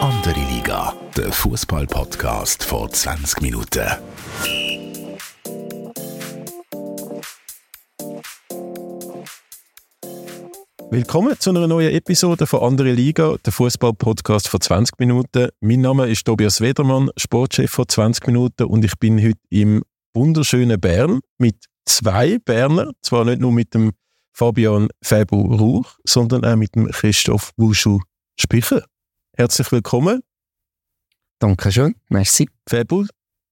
[0.00, 3.86] Andere Liga, der Fußball-Podcast vor 20 Minuten.
[10.90, 15.48] Willkommen zu einer neuen Episode von Andere Liga, der Fußball-Podcast vor 20 Minuten.
[15.60, 19.82] Mein Name ist Tobias Wedermann, Sportchef vor 20 Minuten und ich bin heute im
[20.14, 23.92] wunderschönen Bern mit zwei Berner, zwar nicht nur mit dem
[24.34, 28.00] Fabian Fabu Ruch, sondern auch mit dem Christoph Wuschu
[28.38, 28.84] Spicher.
[29.38, 30.22] Herzlich willkommen.
[31.40, 32.48] Dankeschön, merci.
[32.68, 33.04] Fabu,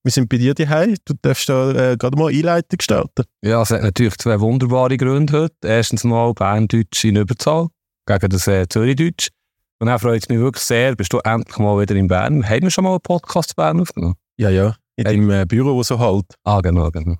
[0.02, 0.96] wir sind bei dir daheim.
[1.04, 3.24] Du darfst da äh, gerade mal Einleitung starten.
[3.42, 5.54] Ja, es hat natürlich zwei wunderbare Gründe heute.
[5.62, 7.68] Erstens mal Berndeutsch in Überzahl
[8.06, 9.28] gegen das äh, Zürichdeutsch.
[9.78, 12.48] Und dann freut es mich wirklich sehr, bist du endlich mal wieder in Bern.
[12.48, 14.14] Haben wir schon mal einen Podcast in Bern aufgenommen?
[14.38, 14.76] Ja, ja.
[14.96, 15.16] In Hey.
[15.16, 16.24] deinem äh, Büro, wo so halt.
[16.44, 17.16] Ah, genau, genau.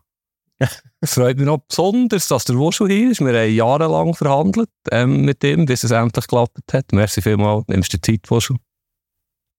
[0.59, 0.83] Es
[1.15, 3.21] freut mich noch besonders, dass der Wurschel hier ist.
[3.21, 6.93] Wir haben jahrelang verhandelt ähm, mit ihm, bis es endlich geklappt hat.
[6.93, 8.57] Merci vielmals, nimmst du die Zeit, Wurschel.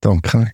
[0.02, 0.52] Danke.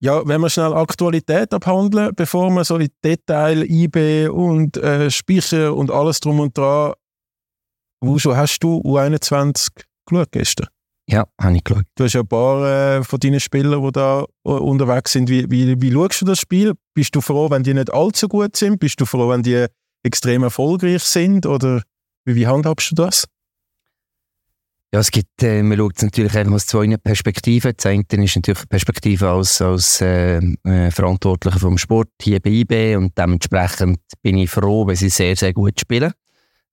[0.00, 5.74] Ja, wenn wir schnell Aktualität abhandeln, bevor wir so in Detail IB und äh, Speicher
[5.74, 6.92] und alles drum und dran.
[8.02, 9.68] Wuschu, hast du U21
[10.04, 10.68] geschaut gestern?
[11.06, 11.84] Ja, habe ich geschaut.
[11.96, 15.28] Du hast ja ein paar äh, von deinen Spielern, die da äh, unterwegs sind.
[15.28, 16.72] Wie, wie, wie schaust du das Spiel?
[16.94, 18.80] Bist du froh, wenn die nicht allzu gut sind?
[18.80, 19.66] Bist du froh, wenn die
[20.02, 21.44] extrem erfolgreich sind?
[21.44, 21.82] Oder
[22.24, 23.26] wie, wie handhabst du das?
[24.94, 27.72] Ja, es gibt, äh, man schaut natürlich eigentlich aus zwei Perspektiven.
[27.76, 32.50] Das eine ist natürlich die Perspektive als, als äh, äh, Verantwortlicher vom Sport hier bei
[32.50, 36.12] IB und dementsprechend bin ich froh, wenn sie sehr, sehr gut spielen.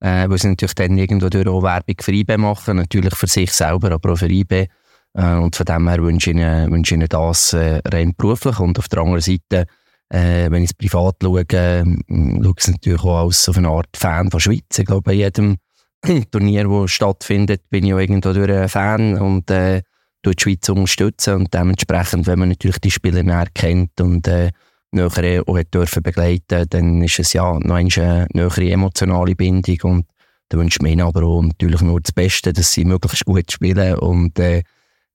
[0.01, 3.51] Äh, weil sie natürlich dann irgendwo durch auch Werbung für IB machen, natürlich für sich
[3.51, 4.67] selber, aber auch für IB.
[5.13, 8.59] Äh, und von dem her wünsche ich ihnen, wünsche ihnen das äh, rein beruflich.
[8.59, 9.67] Und auf der anderen Seite,
[10.09, 13.67] äh, wenn ich es privat schaue, äh, schaue ich es natürlich auch als so eine
[13.67, 14.79] Art Fan von Schweiz.
[14.79, 15.57] Ich glaube, bei jedem
[16.31, 19.83] Turnier, das stattfindet, bin ich auch irgendwo durch ein Fan und äh,
[20.25, 21.35] die Schweiz unterstützen.
[21.35, 24.49] Und dementsprechend, wenn man natürlich die Spieler näher kennt und äh,
[24.91, 29.77] näher auch hat dürfen begleiten dann ist es ja noch eine nähere emotionale Bindung.
[29.83, 30.05] Und
[30.49, 33.51] da wünsche ich mir ihnen aber auch natürlich nur das Beste, dass sie möglichst gut
[33.51, 33.95] spielen.
[33.99, 34.63] Und äh,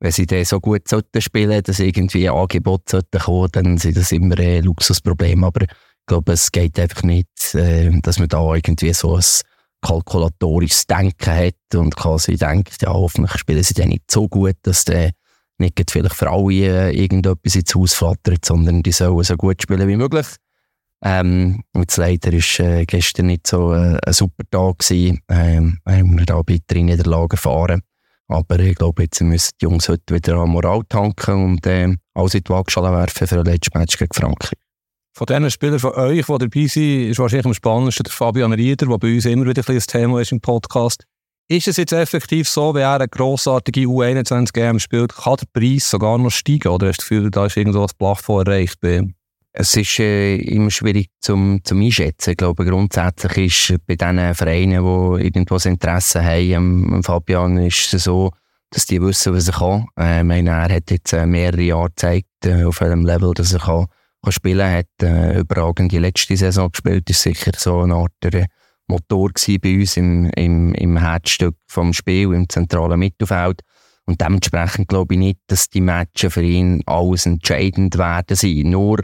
[0.00, 3.96] wenn sie dann so gut sollten spielen, dass irgendwie ein Angebot sollte kommen, dann sind
[3.96, 5.44] das immer ein Luxusproblem.
[5.44, 5.68] Aber ich
[6.06, 9.24] glaube, es geht einfach nicht, äh, dass man da irgendwie so ein
[9.82, 14.84] kalkulatorisches Denken hat und quasi denkt, ja, hoffentlich spielen sie dann nicht so gut, dass
[14.84, 15.10] der
[15.58, 19.88] nicht vielleicht für alle äh, irgendetwas ins Haus flattert, sondern die sollen so gut spielen
[19.88, 20.26] wie möglich.
[21.02, 25.20] Ähm, jetzt leider war äh, gestern nicht so äh, ein super Tag gewesen.
[25.28, 27.82] Ähm, haben wir da bittere Niederlagen erfahren.
[28.28, 32.34] Aber ich glaube, jetzt müssen die Jungs heute wieder an Moral tanken und äh, alles
[32.34, 34.58] in die Waagschale werfen für ein letztes Match gegen Frankreich.
[35.12, 38.86] Von diesen Spielern von euch, die dabei sind, ist wahrscheinlich am spannendsten der Fabian Rieder,
[38.86, 41.04] der bei uns immer wieder ein Thema ist im Podcast.
[41.48, 45.88] Ist es jetzt effektiv so, wenn er eine grossartige U21 EM spielt, kann der Preis
[45.88, 46.68] sogar noch steigen?
[46.68, 49.14] Oder hast du das Gefühl, da ist irgendwo das Plafond erreicht bei ihm?
[49.52, 52.30] Es ist äh, immer schwierig zum, zum Einschätzen.
[52.30, 57.94] Ich glaube, grundsätzlich ist bei diesen Vereinen, die irgendwo das Interesse haben, am Fabian, ist
[57.94, 58.32] es so,
[58.70, 59.86] dass die wissen, was er kann.
[59.96, 63.52] Äh, ich meine, er hat jetzt äh, mehrere Jahre gezeigt, äh, auf welchem Level dass
[63.52, 63.86] er kann,
[64.20, 64.72] kann spielen kann.
[64.72, 67.08] Er hat äh, überragend die letzte Saison gespielt.
[67.08, 68.48] ist sicher so eine Art der
[68.88, 69.30] Motor
[69.62, 73.62] bei uns im, im, im Herzstück vom Spiel, im zentralen Mittelfeld.
[74.06, 78.70] Und dementsprechend glaube ich nicht, dass die Matches für ihn alles entscheidend werden sein.
[78.70, 79.00] Nur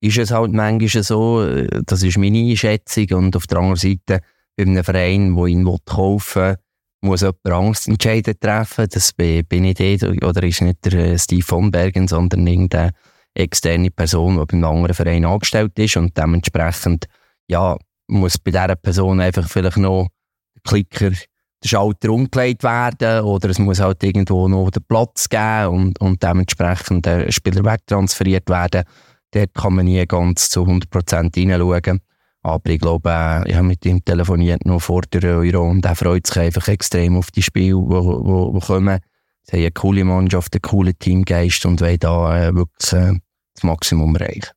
[0.00, 3.06] ist es halt manchmal so, äh, das ist meine Einschätzung.
[3.12, 4.22] Und auf der anderen Seite,
[4.56, 6.56] bei einem Verein, der ihn kaufen will,
[7.02, 8.86] muss jemand Angstentscheide treffen.
[8.90, 12.92] Das bin bin ich nicht, oder ist nicht der äh, Steve von Bergen, sondern irgendeine
[13.34, 15.96] externe Person, die bei einem anderen Verein angestellt ist.
[15.96, 17.06] Und dementsprechend,
[17.48, 17.76] ja,
[18.08, 20.08] muss bei dieser Person einfach vielleicht noch
[20.54, 25.68] der Klicker, der Schalter umgelegt werden oder es muss halt irgendwo noch den Platz geben
[25.68, 28.84] und, und dementsprechend der Spieler wegtransferiert werden.
[29.32, 32.00] Dort kann man nie ganz zu 100% hineinschauen.
[32.42, 35.96] Aber ich glaube, äh, ich habe mit ihm telefoniert noch vor der Euro und er
[35.96, 39.00] freut sich einfach extrem auf die Spiele, die wo, wo kommen.
[39.42, 43.18] Sie haben eine coole Mannschaft, einen coolen Teamgeist und wollen da äh, wirklich äh,
[43.54, 44.55] das Maximum erreichen.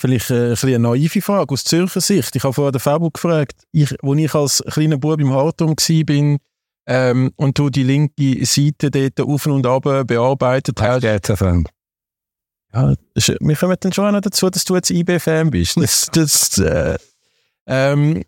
[0.00, 2.36] Vielleicht äh, ein eine naive Frage aus Zürcher Sicht.
[2.36, 6.36] Ich habe vorher den Fabio gefragt, ich, als ich als kleiner Bub im Hartum war
[6.86, 11.02] ähm, und du die linke Seite dort auf und ab bearbeitet hast.
[12.72, 15.76] Ja, ist- wir kommen dann schon noch dazu, dass du jetzt IB-Fan bist.
[15.76, 16.96] Das, das, äh,
[17.66, 18.22] ähm,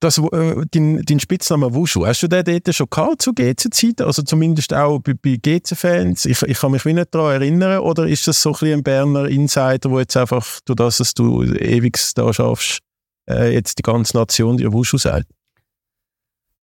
[0.00, 4.02] das, äh, dein, dein Spitzname Wushu, hast du den dort schon gehabt zu GC-Zeiten?
[4.02, 6.24] Also zumindest auch bei, bei GC-Fans?
[6.24, 7.80] Ich, ich kann mich nicht daran erinnern.
[7.80, 11.14] Oder ist das so ein, bisschen ein Berner Insider, wo jetzt einfach, durch das, dass
[11.14, 12.80] du ewig da schaffst,
[13.28, 15.26] äh, jetzt die ganze Nation dir Wushu sagt?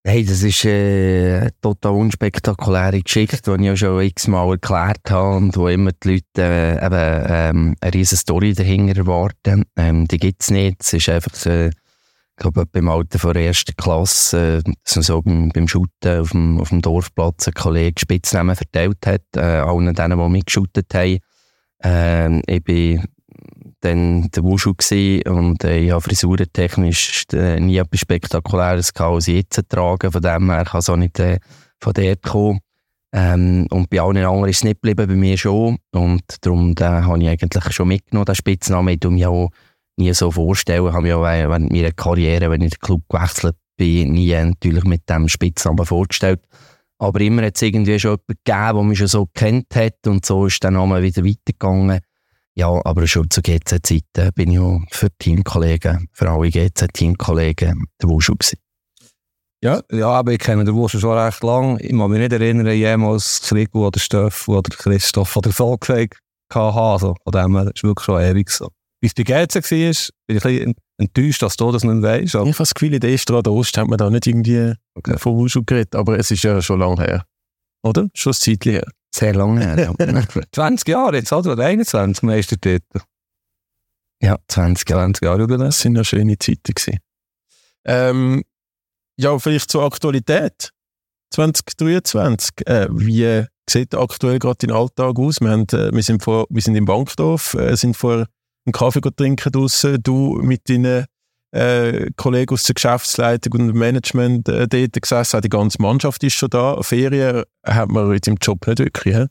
[0.04, 5.36] Hey, das ist äh, eine total unspektakuläre Geschichte, die ich auch schon x-mal erklärt habe
[5.36, 9.66] und wo immer die Leute äh, eben, ähm, eine riesige Story dahinter erwarten.
[9.75, 10.78] Ähm, die gibt es nicht.
[10.81, 11.72] Es ist einfach, äh,
[12.38, 16.19] ich glaube, beim Alter von der ersten Klasse, äh, dass man so beim, beim Shooten
[16.19, 20.94] auf dem, auf dem Dorfplatz ein Kollege Spitznamen verteilt hat, äh, allen denen, die mitgeschootet
[20.94, 21.18] haben.
[21.81, 23.04] Ähm, ich bin
[23.80, 24.74] dann der Wushu
[25.25, 30.12] und äh, ich habe frisurentechnisch äh, nie etwas Spektakuläres gehabt, als ich jetzt tragen.
[30.12, 31.40] Von dem her kann es auch nicht äh,
[31.80, 32.60] von dort kommen.
[33.13, 35.78] Ähm, und bei allen anderen ist es nicht geblieben, bei mir schon.
[35.92, 38.94] Und darum habe ich eigentlich schon mitgenommen, den Spitznamen.
[38.94, 39.50] Ich auch
[39.97, 40.88] nie so vorstellen.
[40.88, 44.83] Ich habe mich auch während meiner Karriere, wenn ich den Club gewechselt bin, nie natürlich
[44.83, 46.41] mit dem Spitznamen vorgestellt.
[46.99, 50.07] Aber immer hat es irgendwie schon jemanden gegeben, der mich schon so kennt hat.
[50.07, 51.99] Und so ist der Name wieder weitergegangen.
[52.55, 58.33] Ja, aber schon zu GZ-Zeiten bin ich auch für Teamkollegen, für alle GZ-Teamkollegen der Wushu
[58.33, 58.57] gewesen.
[59.63, 61.77] Ja, ja, aber ich kenne den Wushu schon recht lang.
[61.79, 66.17] Ich kann mich nicht erinnern, jemals Krigo oder Steff oder Christoph oder so gesagt
[66.51, 66.79] habe.
[66.79, 68.69] Also, von dem her ist wirklich schon ewig so.
[68.99, 69.61] Wie es bei GZ war,
[70.27, 72.25] bin ich ein bisschen enttäuscht, dass du das nicht weißt.
[72.25, 75.17] Ich habe das Gefühl, in der Estrada Ost hat man da nicht irgendwie okay.
[75.17, 77.25] von Wushu geredet, aber es ist ja schon lange her.
[77.83, 78.07] Oder?
[78.13, 78.88] Schon ein Zeitchen her.
[79.13, 80.44] Sehr lange her, ja.
[80.51, 81.63] 20 Jahre jetzt, oder?
[81.63, 83.01] 21 Meistertitel.
[84.21, 85.03] Ja, 20 Jahre.
[85.03, 86.99] 20 Jahre das sind ja schöne Zeiten gewesen.
[87.85, 88.44] Ähm,
[89.17, 90.71] ja, vielleicht zur Aktualität.
[91.31, 92.67] 2023.
[92.67, 95.39] Äh, wie sieht aktuell gerade dein Alltag aus?
[95.39, 98.27] Wir, haben, äh, wir, sind, vor, wir sind im Bankdorf, äh, sind vor
[98.68, 99.98] einen Kaffee trinken draussen.
[100.04, 101.06] Du mit deinen
[101.52, 106.34] äh, Kollegen aus der Geschäftsleitung und dem Management äh, dort gesessen, die ganze Mannschaft ist
[106.34, 106.81] schon da.
[106.81, 109.16] Ferien hat man in seinem Job nicht wirklich.
[109.16, 109.25] He?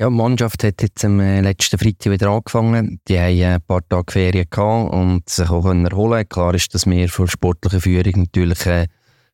[0.00, 3.00] Ja, die Mannschaft hat jetzt am äh, letzten Freitag wieder angefangen.
[3.06, 6.86] Die haben äh, ein paar Tage Ferien gehabt und sich auch erholen Klar ist, dass
[6.86, 8.88] wir für sportliche Führung natürlich äh,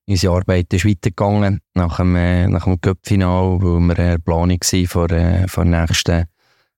[0.07, 4.87] unsere Arbeit ist weitergegangen nach dem, äh, nach dem Cup-Final, wo wir eine Planung waren
[4.87, 6.27] vor, äh, vor der nächsten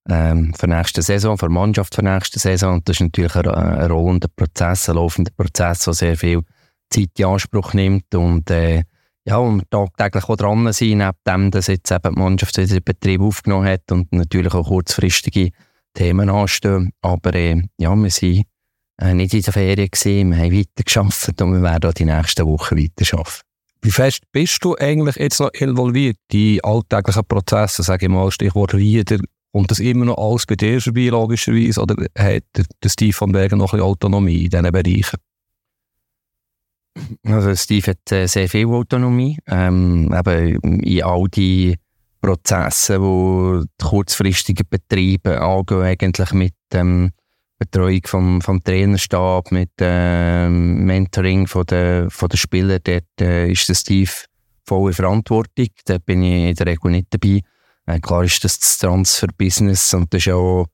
[0.09, 2.75] ähm, für nächste Saison, für die Mannschaft für nächste Saison.
[2.75, 6.43] Und das ist natürlich ein, ein rollender Prozess, ein laufender Prozess, der sehr viel
[6.91, 8.83] Zeit in Anspruch nimmt und äh,
[9.25, 12.85] ja, und tagtäglich auch dran sein, neben dem, dass jetzt eben die Mannschaft wieder den
[12.85, 15.51] Betrieb aufgenommen hat und natürlich auch kurzfristige
[15.95, 16.93] Themen anstehen.
[17.03, 18.47] Aber äh, ja, wir sind
[19.01, 22.47] äh, nicht in der Ferien gewesen, wir haben weitergearbeitet und wir werden auch die nächsten
[22.47, 23.41] Wochen weiterarbeiten.
[23.85, 28.75] Wie fest bist du eigentlich jetzt noch involviert in alltäglichen Prozesse, sage ich mal, Stichwort
[28.75, 29.19] Rieder,
[29.53, 31.81] und das immer noch alles bei dir vorbei, logischerweise?
[31.81, 35.19] Oder hat der Steve von Bergen noch ein bisschen Autonomie in diesen Bereichen?
[37.25, 39.39] Also Steve hat äh, sehr viel Autonomie.
[39.47, 41.77] Ähm, eben in all die
[42.21, 47.11] Prozesse, die kurzfristigen Betriebe angehen, eigentlich mit ähm,
[47.59, 53.69] Betreuung vom, vom Trainerstab, mit ähm, Mentoring von der, von der Spieler, dort äh, ist
[53.69, 54.11] der Steve
[54.67, 55.69] voll Verantwortung.
[55.85, 57.41] Da bin ich in der Regel nicht dabei.
[57.93, 60.67] Äh, klar ist das das Transfer-Business und das war auch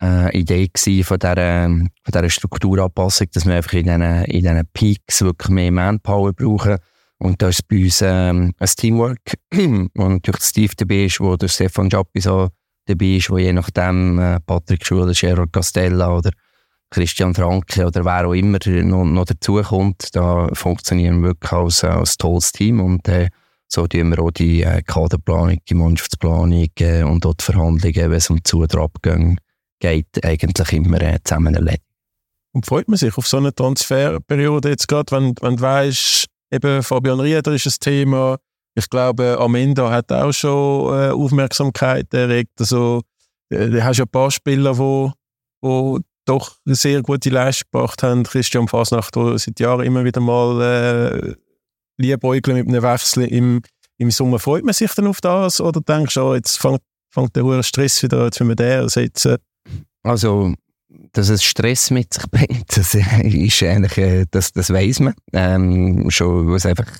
[0.00, 0.70] äh, eine Idee
[1.02, 5.72] von dieser, von dieser Strukturanpassung, dass wir einfach in diesen, in diesen Peaks wirklich mehr
[5.72, 6.76] Manpower brauchen.
[7.18, 11.48] Und da ist bei uns ähm, ein Teamwork, wo natürlich Steve dabei ist, wo der
[11.48, 12.48] Stefan Jappi so
[12.86, 16.30] dabei ist, wo je nachdem äh, Patrick Schuler, Gerard Castella oder
[16.90, 22.16] Christian Franke oder wer auch immer noch, noch dazukommt, da funktionieren wir wirklich als, als
[22.16, 23.30] tolles Team und äh,
[23.74, 28.12] so tun wir auch die äh, Kaderplanung, die Mannschaftsplanung äh, und auch die Verhandlungen, wenn
[28.12, 29.36] es um Zu- oder Abgänge
[29.80, 31.82] geht, eigentlich immer äh, zusammen erledigen.
[32.52, 36.82] Und freut man sich auf so eine Transferperiode jetzt gerade, wenn, wenn du weißt, eben
[36.84, 38.38] Fabian Rieder ist ein Thema.
[38.76, 42.52] Ich glaube, Amenda hat auch schon äh, Aufmerksamkeit erregt.
[42.60, 43.02] Also,
[43.50, 45.12] äh, du hast ja ein paar Spieler, die
[45.62, 48.22] wo doch eine sehr gute Leistung gebracht haben.
[48.22, 51.34] Christian Fasnacht, der seit Jahren immer wieder mal äh,
[51.98, 53.62] liebäugeln mit einem Wechsel im,
[53.98, 54.38] im Sommer.
[54.38, 57.62] Freut man sich dann auf das oder denkst du, oh, jetzt fängt, fängt der hohe
[57.62, 59.36] Stress wieder an, jetzt müssen wir den ersetzen?
[60.02, 60.54] Also,
[61.12, 65.14] dass es Stress mit sich bringt, das ist eigentlich, äh, das, das weiss man.
[65.32, 66.90] Ähm, schon, weil es einfach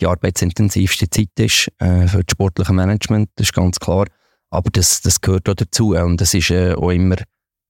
[0.00, 4.06] die arbeitsintensivste Zeit ist äh, für das sportliche Management, das ist ganz klar.
[4.50, 7.16] Aber das, das gehört auch dazu und das ist äh, auch immer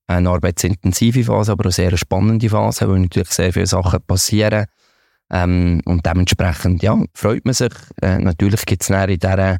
[0.08, 4.66] eine arbeitsintensive Phase, aber auch sehr eine spannende Phase, weil natürlich sehr viele Sachen passieren.
[5.32, 7.72] Ähm, und dementsprechend, ja, freut man sich.
[8.02, 9.58] Äh, natürlich gibt es in dieser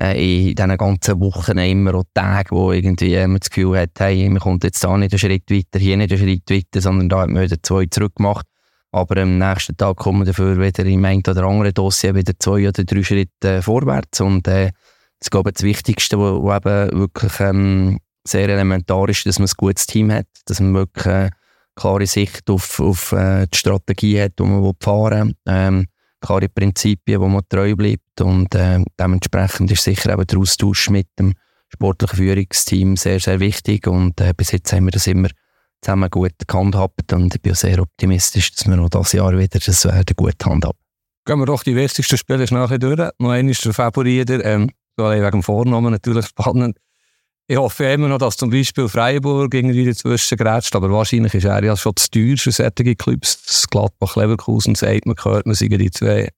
[0.00, 4.28] äh, in diesen ganzen Wochen immer auch Tage, wo irgendwie man das Gefühl hat, hey,
[4.28, 7.20] man kommt jetzt da nicht einen Schritt weiter, hier nicht einen Schritt weiter, sondern da
[7.20, 8.46] hat man wieder zwei zurück gemacht.
[8.90, 12.84] Aber am nächsten Tag kommen dafür wieder im einen oder anderen Dossier wieder zwei oder
[12.84, 14.20] drei Schritte äh, vorwärts.
[14.20, 14.72] Und äh,
[15.18, 19.86] das glaube das Wichtigste, was eben wirklich ähm, sehr elementar ist, dass man ein gutes
[19.86, 21.30] Team hat, dass man wirklich äh,
[21.74, 25.34] klare Sicht auf, auf äh, die Strategie hat, die man fahren will.
[25.46, 25.86] Ähm,
[26.20, 31.08] klare Prinzipien, wo man treu bleibt und äh, dementsprechend ist sicher eben der Austausch mit
[31.18, 31.34] dem
[31.68, 35.28] sportlichen Führungsteam sehr, sehr wichtig und äh, bis jetzt haben wir das immer
[35.82, 39.84] zusammen gut gehandhabt und ich bin sehr optimistisch, dass wir noch dieses Jahr wieder das
[39.84, 40.78] werden gut handhaben.
[41.26, 43.10] Gehen wir doch die wichtigsten Spiele schnell durch.
[43.18, 46.78] Noch einmal der Favorit, ähm, wegen dem Vornamen natürlich spannend.
[47.46, 51.62] Ich hoffe immer noch, dass zum Beispiel Freiburg irgendwie dazwischen grätscht, aber wahrscheinlich ist er
[51.62, 53.42] ja schon zu teuer für solche Clubs.
[53.42, 56.30] Das Gladbach Leverkusen sagt, man gehört, man sind die zwei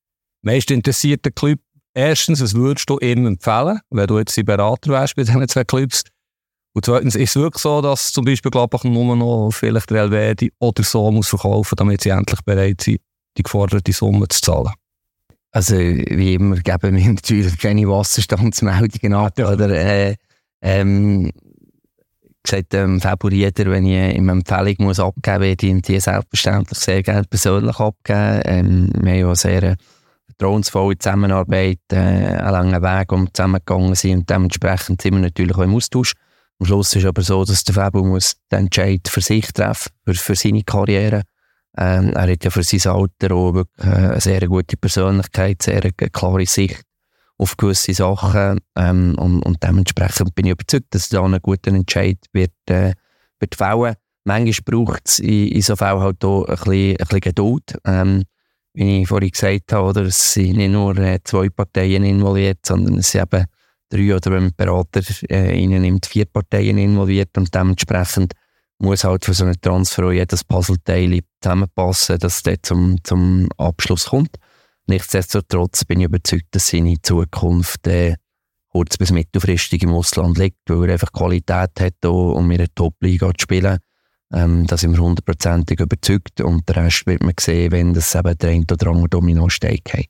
[0.42, 1.62] meist interessierten Clubs.
[1.94, 6.02] Erstens, was würdest du ihm empfehlen, wenn du jetzt Berater wärst bei diesen zwei Clubs?
[6.74, 10.52] Und zweitens, ist es wirklich so, dass zum Beispiel Gladbach nur noch vielleicht der Elvedi
[10.58, 13.00] oder so muss verkaufen, damit sie endlich bereit sind,
[13.38, 14.72] die geforderte Summe zu zahlen?
[15.52, 20.16] Also, wie immer, geben wir natürlich keine Wasserstandsmeldungen ab, oder, äh,
[20.66, 21.30] ähm,
[22.42, 27.24] gesagt, ähm, Favoriter, wenn ich ihm Empfehlung muss abgeben muss, die die selbstverständlich sehr gerne
[27.24, 28.42] persönlich abgeben.
[28.44, 29.76] Ähm, wir haben ja eine sehr
[30.26, 35.62] vertrauensvolle Zusammenarbeit, äh, einen langen Weg, um zusammengegangen sind und dementsprechend sind wir natürlich auch
[35.62, 36.14] im Austausch.
[36.58, 40.14] Am Schluss ist aber so, dass der Fabio muss den Entscheid für sich treffen, für,
[40.14, 41.22] für seine Karriere.
[41.78, 45.82] Ähm, er hat ja für sein Alter auch wirklich äh, eine sehr gute Persönlichkeit, sehr
[45.82, 46.82] eine klare Sicht
[47.38, 52.18] auf gewisse Sachen ähm, und, und, dementsprechend bin ich überzeugt, dass da einen guten Entscheid
[52.32, 52.94] wird, äh,
[53.38, 53.94] wird fällen.
[54.24, 57.78] Manchmal braucht es in, in so Fällen halt auch ein bisschen, ein bisschen Geduld.
[57.84, 58.24] Ähm,
[58.74, 62.98] wie ich vorhin gesagt habe, oder, es sind nicht nur äh, zwei Parteien involviert, sondern
[62.98, 63.46] es sind eben
[63.88, 65.00] drei oder wenn ein Berater
[65.30, 68.34] äh, nimmt, vier Parteien involviert und dementsprechend
[68.78, 74.06] muss halt für so einen Transfer auch jedes Puzzleteil zusammenpassen, dass es zum, zum Abschluss
[74.06, 74.36] kommt.
[74.86, 78.14] Nichtsdestotrotz bin ich überzeugt, dass seine Zukunft äh,
[78.70, 83.30] kurz- bis mittelfristig im Ausland liegt, weil er einfach Qualität hat, um in der Top-Liga
[83.30, 83.78] zu spielen.
[84.32, 88.36] Ähm, da sind wir hundertprozentig überzeugt und der Rest wird man sehen, wenn das eben
[88.38, 90.06] der ein oder andere Domino-Steig hat.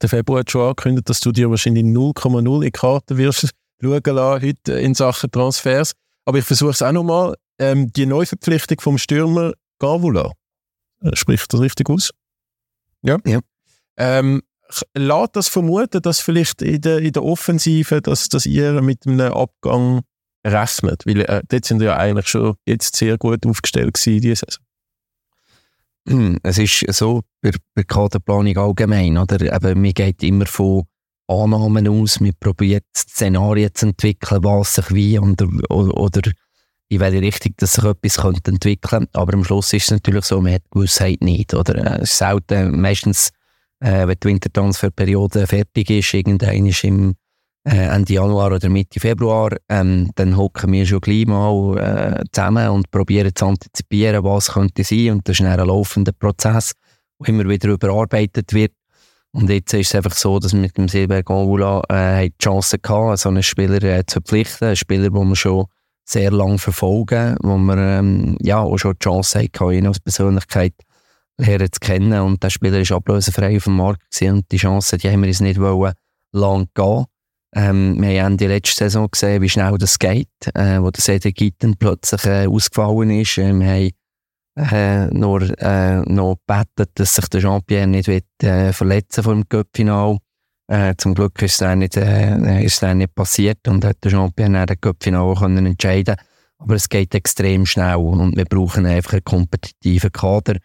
[0.00, 4.46] Der Februar hat schon angekündigt, dass du dir wahrscheinlich 0,0 in Karten wirst schauen lassen
[4.46, 5.92] heute in Sachen Transfers.
[6.24, 7.34] Aber ich versuche es auch nochmal.
[7.58, 10.32] Ähm, die Neuverpflichtung vom Stürmer Gavula,
[11.00, 12.10] äh, spricht das richtig aus?
[13.02, 13.18] Ja.
[13.24, 13.40] ja.
[13.98, 14.42] Ähm,
[14.94, 19.32] lässt das vermuten, dass vielleicht in der, in der Offensive, dass, dass ihr mit einem
[19.32, 20.02] Abgang
[20.46, 21.04] rechnet?
[21.04, 24.64] Weil äh, dort sind ja eigentlich schon jetzt sehr gut aufgestellt gewesen, diese Saison.
[26.42, 29.40] Es ist so bei, bei Kaderplanung allgemein, oder?
[29.40, 30.84] Eben, man geht immer von
[31.26, 36.30] Annahmen aus, man probiert Szenarien zu entwickeln, was sich wie und, oder, oder
[36.88, 39.18] in welche Richtung dass sich etwas könnte entwickeln könnte.
[39.18, 41.52] Aber am Schluss ist es natürlich so, man hat die Gewissheit nicht.
[41.52, 42.00] Oder?
[42.00, 43.30] Es ist selten, meistens
[43.80, 47.14] äh, wenn die Wintertransferperiode fertig ist, irgendein ist im
[47.64, 52.68] äh, Ende Januar oder Mitte Februar, ähm, dann hocken wir schon gleich mal äh, zusammen
[52.68, 55.12] und probieren zu antizipieren, was könnte sein.
[55.12, 56.72] Und das ist ein laufender Prozess,
[57.20, 58.72] der immer wieder überarbeitet wird.
[59.32, 62.78] Und jetzt ist es einfach so, dass wir mit dem Silber Gonvula äh, die Chance
[62.82, 64.68] hatten, so einen Spieler äh, zu verpflichten.
[64.68, 65.66] Einen Spieler, den wir schon
[66.04, 70.72] sehr lange verfolgen, wo wir ähm, ja, auch schon die Chance hatten, ihn als Persönlichkeit
[71.38, 72.20] lernen zu kennen.
[72.20, 75.28] Und der Spieler war ablösefrei auf dem Markt gewesen, und die Chance, die haben wir
[75.28, 75.94] uns nicht wollen,
[76.32, 77.06] lang gehen.
[77.54, 81.36] Ähm, wir haben die letzte Saison gesehen, wie schnell das geht, äh, wo der Cedric
[81.36, 83.38] Gitten plötzlich äh, ausgefallen ist.
[83.38, 83.90] Äh, wir haben
[84.58, 89.48] äh, nur äh, noch gebeten, dass sich der Jean-Pierre nicht wird, äh, verletzen vor dem
[89.48, 90.18] Cup-Final.
[90.66, 94.52] Äh, zum Glück ist dann nicht, äh, ist dann nicht passiert und hat der Jean-Pierre
[94.52, 96.16] dann den Cup-Final entscheiden
[96.58, 100.58] Aber es geht extrem schnell und wir brauchen einfach einen kompetitiven Kader.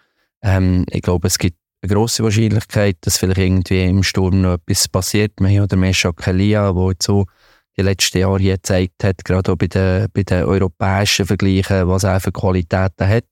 [0.44, 4.88] Ähm, ich glaube, es gibt eine grosse Wahrscheinlichkeit, dass vielleicht irgendwie im Sturm noch etwas
[4.88, 5.34] passiert.
[5.40, 7.26] Wir haben den Mesha Kalia, der jetzt so
[7.78, 12.04] die letzten Jahre hier gezeigt hat, gerade auch bei den, bei den europäischen Vergleichen, was
[12.04, 13.26] er für Qualitäten hat.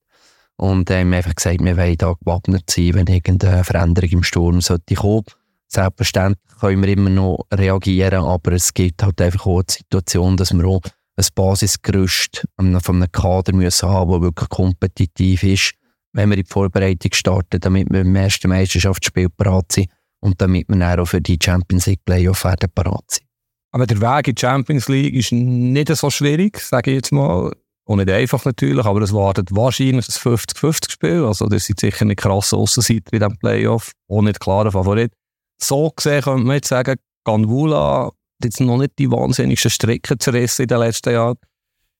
[0.58, 4.62] Und wir haben einfach gesagt, wir wollen da gewappnet sein, wenn irgendeine Veränderung im Sturm
[4.62, 5.24] sollte kommen.
[5.68, 10.54] Selbstverständlich können wir immer noch reagieren, aber es gibt halt einfach auch die Situation, dass
[10.54, 10.82] wir auch
[11.16, 15.74] ein Basisgerüst von einem Kader müssen haben, das wirklich kompetitiv ist
[16.14, 19.90] wenn wir in die Vorbereitung starten, damit wir im ersten Meisterschaftsspiel parat sind
[20.20, 23.28] und damit wir dann auch für die Champions League Playoff werden parat sind.
[23.74, 27.52] Aber der Weg in die Champions League ist nicht so schwierig, sage ich jetzt mal.
[27.86, 31.26] Und nicht einfach natürlich, aber es wartet wahrscheinlich ein 50-50-Spiel.
[31.26, 33.92] Also das sind sicher nicht krasse Aussenseiter in diesem Playoff.
[34.08, 35.14] Auch nicht klarer Favorit.
[35.62, 38.14] So gesehen könnte man jetzt sagen, Ganvula hat
[38.44, 41.38] jetzt noch nicht die wahnsinnigsten Strecken zerrissen in den letzten Jahren.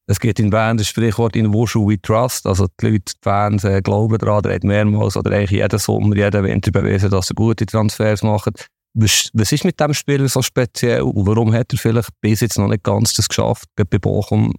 [0.08, 2.46] Es gibt in Bern das Sprichwort in Wushu we trust.
[2.46, 6.16] Also die Leute, die Fans äh, glauben daran, der hat mehrmals oder eigentlich jeden Sommer,
[6.16, 8.68] jeden Winter bewiesen, dass er gute Transfers macht.
[8.94, 12.58] Was, was ist mit dem Spieler so speziell und warum hat er vielleicht bis jetzt
[12.58, 14.54] noch nicht ganz das geschafft, bei Bochum,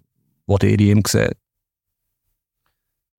[0.47, 1.37] was ihr ihm seht?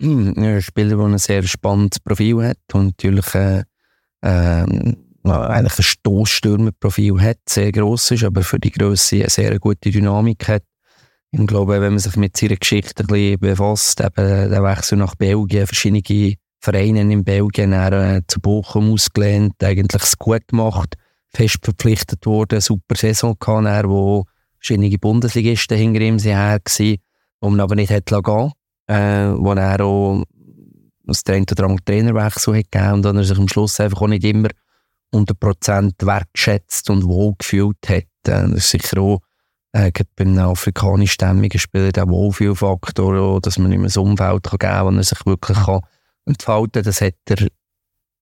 [0.02, 3.64] Hm, ein Spieler, der ein sehr spannendes Profil hat und natürlich äh,
[4.24, 10.48] ähm, ein Stoßstürmerprofil hat, sehr gross ist, aber für die Größe eine sehr gute Dynamik
[10.48, 10.64] hat.
[11.36, 15.16] Ich glaube, wenn man sich mit seiner Geschichte ein bisschen befasst, eben der Wechsel nach
[15.16, 20.96] Belgien, verschiedene Vereine in Belgien, er, äh, zu Bochum ausgelehnt, eigentlich es gut gemacht,
[21.30, 24.26] fest verpflichtet worden, super Saison gehabt, er, wo
[24.60, 27.02] verschiedene Bundesligisten hinter ihm her gewesen,
[27.42, 28.52] wo man aber nicht hätte gehen
[28.88, 30.24] äh, wo er auch
[31.08, 34.08] aus der oder anderen Trainerwechsel hat gegeben und dann er sich am Schluss einfach auch
[34.08, 34.50] nicht immer
[35.12, 38.04] 100% wertschätzt und wohlgefühlt hat.
[38.28, 39.22] Äh, das ist sicher auch
[39.74, 44.86] äh, bei einem afrikanischstämmigen Spieler der Wohlfühlfaktor, dass man ihm ein Umfeld kann geben kann,
[44.86, 45.82] wo er sich wirklich kann
[46.26, 46.84] entfalten kann.
[46.84, 47.48] Das hat er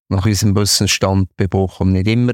[0.09, 2.33] nach unserem Wissensstand bei Bochum nicht immer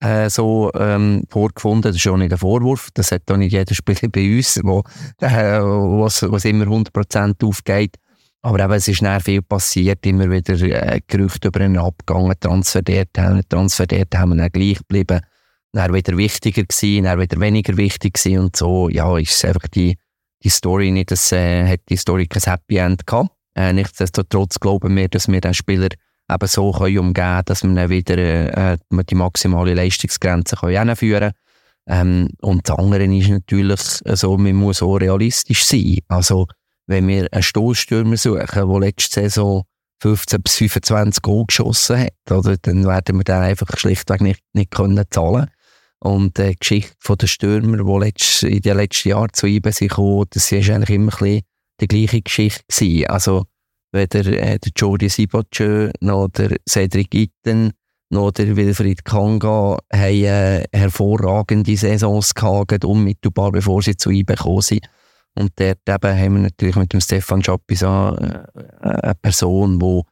[0.00, 1.92] äh, so ähm, vorgefunden.
[1.92, 2.88] Das ist auch nicht ein Vorwurf.
[2.94, 4.82] Das hat auch nicht jeder Spieler bei uns, wo,
[5.20, 7.96] äh, was, was immer 100% aufgeht.
[8.42, 12.82] Aber eben, es ist nachher viel passiert, immer wieder äh, Gerüchte über einen Abgang, Transfer
[12.82, 13.08] dort,
[13.48, 15.20] Transfer dort, haben wir dann gleich geblieben.
[15.72, 19.98] Dann wieder wichtiger gewesen, dann wieder weniger wichtig gewesen und so, ja, ist einfach die,
[20.42, 23.30] die Story nicht, das äh, hat die Story kein Happy End gehabt.
[23.54, 25.88] Äh, nichtsdestotrotz glauben wir, dass wir den Spieler
[26.30, 31.32] eben so können umgehen können, dass wir dann wieder äh, die maximale Leistungsgrenze können führen
[31.86, 35.98] ähm, Und das andere ist natürlich, also, man muss auch realistisch sein.
[36.08, 36.46] Also,
[36.86, 39.64] wenn wir einen Stoßstürmer suchen, der letzte Saison
[40.02, 44.70] 15 bis 25 Goal geschossen hat, oder, dann werden wir den einfach schlichtweg nicht, nicht
[44.70, 45.48] können zahlen
[46.06, 49.88] Und die Geschichte von den Stürmer, die letzt, in den letzten Jahren zu IBE sind
[49.88, 51.40] gekommen, das war eigentlich immer ein
[51.80, 53.06] die gleiche Geschichte gewesen.
[53.08, 53.44] Also,
[53.92, 57.72] weder äh, der Jordi Sibachö noch der Cedric Itten
[58.10, 64.62] noch der Wilfried Kanga haben äh, hervorragende Saisons gehabt, unmittelbar bevor sie zu IBE gekommen
[64.62, 64.86] sind.
[65.34, 70.02] Und dort eben haben wir natürlich mit dem Stefan Schapisa äh, eine Person, die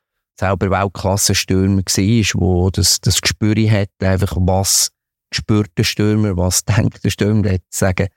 [0.41, 4.91] selber Weltklasse-Stürmer war, wo das, das Gespür hat, einfach was
[5.35, 8.09] spürt der Stürmer, was denkt der Stürmer, der sagen,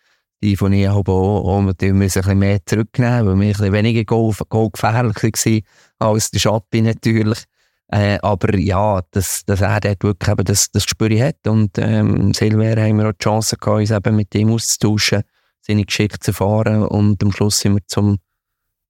[0.43, 3.73] die von ich habe auch, auch wir ein bisschen mehr zurücknehmen, weil wir ein bisschen
[3.73, 5.61] weniger Goal, Goal gefährlich waren
[5.99, 7.43] als der Schappi natürlich.
[7.89, 11.47] Äh, aber ja, dass, dass er dort wirklich eben das, das Gespür hat.
[11.47, 15.23] Und ähm, Silver haben wir auch die Chance gehabt, uns eben mit ihm auszutauschen
[15.61, 16.83] seine Geschichte zu erfahren.
[16.83, 18.17] Und am Schluss sind wir zum,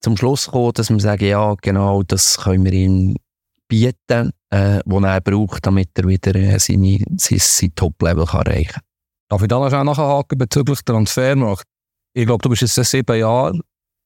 [0.02, 3.16] zum Schluss gekommen, dass wir sagen, ja, genau, das können wir ihm
[3.68, 8.82] bieten, äh, was er braucht, damit er wieder äh, sein, Top-Level erreichen kann.
[9.30, 11.64] Darf ich da noch nachhaken bezüglich Transfermarkt?
[12.14, 13.62] Ich glaube, du bist jetzt seit sieben Jahren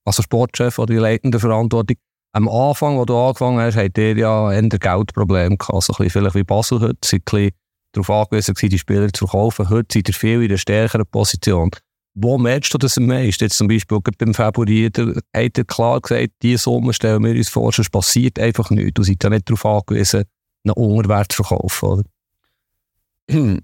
[0.06, 1.98] also Sportchef oder die leitende Verantwortung.
[2.34, 5.74] Am Anfang, wo du angefangen hast, hattet ihr ja ein Geldproblem gehabt.
[5.74, 6.98] Also ein bisschen vielleicht wie Basel heute.
[7.04, 7.50] Seid ein
[7.94, 9.70] darauf angewiesen, die Spieler zu verkaufen.
[9.70, 11.72] Heute seid ihr viel in einer stärkeren Position.
[12.14, 13.44] Wo merkst du das am meisten?
[13.46, 17.72] Jetzt zum Beispiel beim Februar hat er klar gesagt, diese Summe stellen wir uns vor,
[17.72, 18.94] sonst passiert einfach nichts.
[18.96, 20.24] Du seid ja nicht darauf angewiesen,
[20.64, 22.04] einen Unterwert zu verkaufen, oder?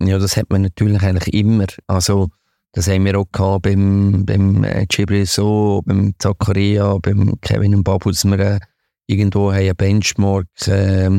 [0.01, 1.65] Ja, das hat man natürlich eigentlich immer.
[1.87, 2.29] Also,
[2.71, 7.83] das haben wir auch gehabt beim, beim äh, Gibril so, beim Zakaria, beim Kevin und
[7.83, 8.59] Babu, dass wir äh,
[9.07, 11.09] irgendwo haben einen Benchmark äh,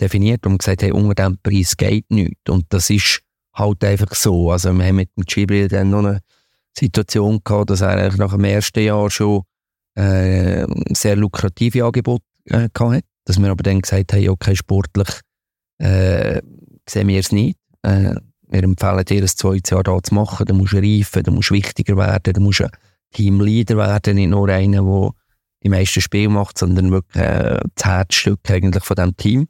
[0.00, 2.50] definiert und gesagt haben, unter diesem Preis geht nichts.
[2.50, 3.20] Und das ist
[3.54, 4.50] halt einfach so.
[4.50, 6.20] Also, wir haben mit dem Gibril dann noch eine
[6.76, 9.42] Situation gehabt, dass er eigentlich nach dem ersten Jahr schon
[9.94, 15.08] äh, sehr lukrative Angebote äh, gehabt Dass wir aber dann gesagt haben, okay, sportlich
[15.78, 16.40] äh,
[16.88, 17.58] sehen wir es nicht.
[17.82, 18.14] Äh,
[18.48, 20.46] wir empfehlen dir, ein zweites Jahr da zu machen.
[20.46, 22.70] Du musst reifen, du musst wichtiger werden, du musst ein
[23.12, 25.10] Teamleader werden, nicht nur einer, der
[25.62, 29.48] die meisten Spiele macht, sondern wirklich äh, das Herzstück eigentlich von diesem Team.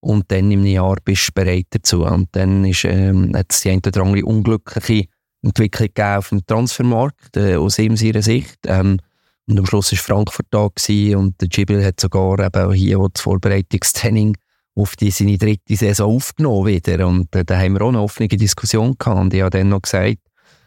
[0.00, 2.04] Und dann im Jahr bist du bereit dazu.
[2.04, 5.08] Und dann ist, ähm, hat es die eine oder andere unglückliche
[5.42, 8.58] Entwicklung auf dem Transfermarkt, äh, aus ihm seiner Sicht.
[8.66, 8.98] Ähm,
[9.46, 10.68] und am Schluss war Frankfurt da
[11.16, 14.36] und der Gibril hat sogar eben hier das Vorbereitungstraining
[14.74, 17.06] auf die, seine dritte Saison aufgenommen wieder.
[17.06, 19.20] Und äh, da haben wir auch eine offene Diskussion gehabt.
[19.20, 20.18] Und ich habe dann noch gesagt,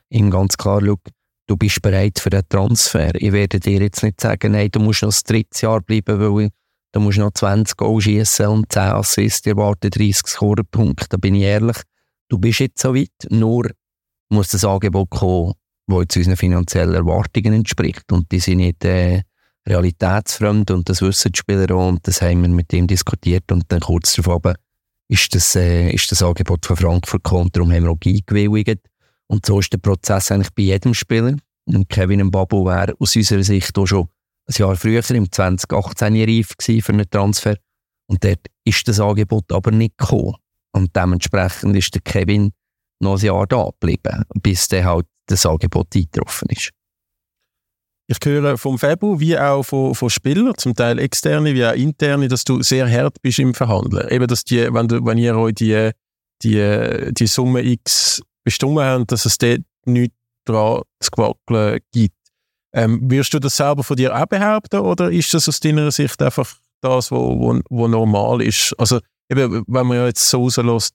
[0.09, 3.15] ihm ganz klar, du bist bereit für den Transfer.
[3.15, 6.49] Ich werde dir jetzt nicht sagen, nein, du musst noch das dritte Jahr bleiben, weil
[6.91, 11.07] du musst noch 20 Goal schießen und 10 Assists, dir warten 30 Scorepunkte.
[11.09, 11.77] Da bin ich ehrlich,
[12.29, 13.69] du bist jetzt so weit, nur
[14.29, 15.53] muss das Angebot kommen,
[15.87, 18.11] das jetzt unseren finanziellen Erwartungen entspricht.
[18.11, 19.23] Und die sind nicht äh,
[19.67, 23.65] realitätsfremd und das wissen die Spieler auch und das haben wir mit ihm diskutiert und
[23.67, 24.41] dann kurz darauf
[25.09, 28.81] ist das, äh, ist das Angebot von Frankfurt gekommen, darum haben wir auch eingewilligt.
[29.27, 31.35] Und so ist der Prozess eigentlich bei jedem Spieler.
[31.65, 34.07] Und Kevin Mbabo wäre aus unserer Sicht auch schon
[34.47, 37.57] ein Jahr früher, im 2018 reif gewesen für einen Transfer.
[38.07, 40.35] Und dort ist das Angebot aber nicht gekommen.
[40.71, 42.51] Und dementsprechend ist der Kevin
[43.01, 46.71] noch ein Jahr da geblieben, bis dann halt das Angebot eingetroffen ist.
[48.07, 52.27] ich höre vom Fabu wie auch von, von Spielern, zum Teil externe wie auch interne,
[52.27, 54.09] dass du sehr hart bist im Verhandeln.
[54.09, 55.91] Eben, dass die, wenn, du, wenn ihr euch die,
[56.43, 62.15] die, die Summe X bestimmt habt, dass es dort nichts dran zu quackeln gibt.
[62.73, 66.21] Ähm, wirst du das selber von dir auch behaupten oder ist das aus deiner Sicht
[66.21, 68.73] einfach das, was wo, wo, wo normal ist?
[68.77, 70.93] Also, eben, wenn man jetzt so rauslässt,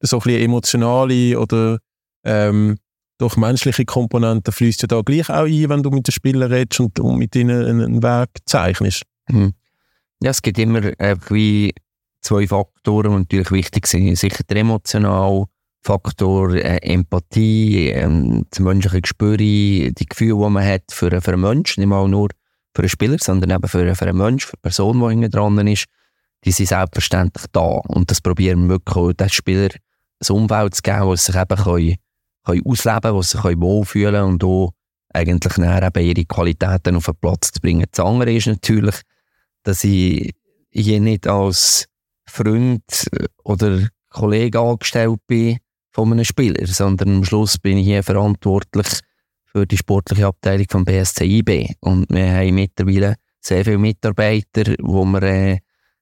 [0.00, 1.78] so ein bisschen emotionale oder
[2.24, 2.78] ähm,
[3.18, 6.80] durch menschliche Komponenten fließt ja da gleich auch ein, wenn du mit den Spielern redest
[6.80, 9.02] und, und mit ihnen einen Weg zeichnest.
[9.28, 9.54] Mhm.
[10.22, 11.16] Ja, es gibt immer äh,
[12.20, 14.16] zwei Faktoren, die natürlich wichtig sind.
[14.16, 15.44] Sicher der emotionale
[15.82, 21.40] Faktor, äh, Empathie, äh, das menschliche Gespür, die Gefühle, die man hat für, für einen
[21.40, 22.28] Menschen, nicht mal nur
[22.74, 25.66] für einen Spieler, sondern eben für, für einen Menschen, für eine Person, die hinten dran
[25.66, 25.86] ist,
[26.44, 27.80] die sind selbstverständlich da.
[27.88, 29.70] Und das probieren wir wirklich den Spieler
[30.20, 31.96] ein Umfeld zu geben, wo sie sich eben können
[32.52, 34.72] können ausleben wo sie sich wohlfühlen können und auch
[35.14, 37.86] eigentlich eben ihre Qualitäten auf den Platz zu bringen.
[37.90, 38.96] Das andere ist natürlich,
[39.62, 40.34] dass ich
[40.70, 41.86] hier nicht als
[42.26, 43.08] Freund
[43.44, 45.58] oder Kollege angestellt bin
[45.90, 48.86] von einem Spieler, sondern am Schluss bin ich hier verantwortlich
[49.44, 51.74] für die sportliche Abteilung vom BSC IB.
[51.80, 55.58] Und wir haben mittlerweile sehr viele Mitarbeiter, die wir äh,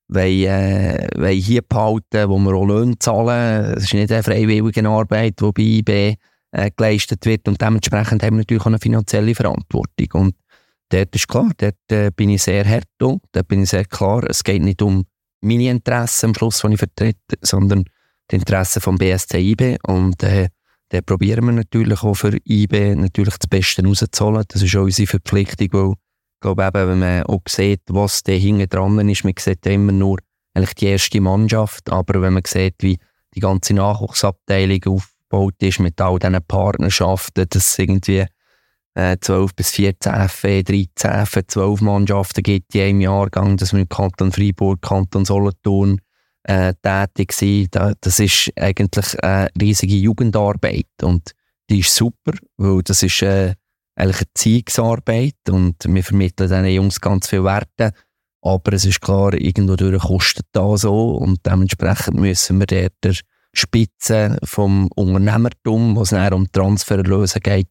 [0.09, 3.74] wollen, äh, wollen hier behalten, wo wir auch Löhne zahlen.
[3.76, 6.16] Es ist nicht eine freiwillige Arbeit, die bei IB
[6.57, 7.47] äh, geleistet wird.
[7.49, 10.09] Und dementsprechend haben wir natürlich auch eine finanzielle Verantwortung.
[10.12, 10.37] Und
[10.88, 14.42] dort ist klar, dort äh, bin ich sehr hart, dort bin ich sehr klar, es
[14.42, 15.05] geht nicht um
[15.42, 17.85] meine Interessen am Schluss, die ich vertrete, sondern
[18.31, 19.77] die Interessen vom BSC IB.
[19.87, 20.49] Und äh,
[20.88, 24.45] da probieren wir natürlich auch für IB natürlich das Beste rauszuholen.
[24.49, 28.33] Das ist auch unsere Verpflichtung, weil ich glaube eben, wenn man auch sieht, was da
[28.33, 30.19] hinten dran ist, man sieht ja immer nur
[30.55, 32.99] eigentlich die erste Mannschaft, aber wenn man sieht, wie
[33.35, 38.27] die ganze Nachwuchsabteilung auf aufgebaut ist mit all diesen Partnerschaften, dass es irgendwie
[38.95, 43.81] äh, 12 bis 14 FE, 13 FE, 12 Mannschaften gibt in einem Jahrgang, dass wir
[43.81, 46.01] im Kanton Freiburg, Kanton Solothurn
[46.45, 47.75] äh, tätig sind.
[47.75, 51.33] Das ist eigentlich eine riesige Jugendarbeit und
[51.69, 53.55] die ist super, weil das ist äh,
[53.97, 57.93] eigentlich eine Ziehungsarbeit und wir vermitteln diesen Jungs ganz viel Werte.
[58.43, 63.25] Aber es ist klar, irgendwo durch kostet da so und dementsprechend müssen wir dort
[63.59, 67.69] Spitze vom Unternehmertum, wo es dann um Transferlösen geht,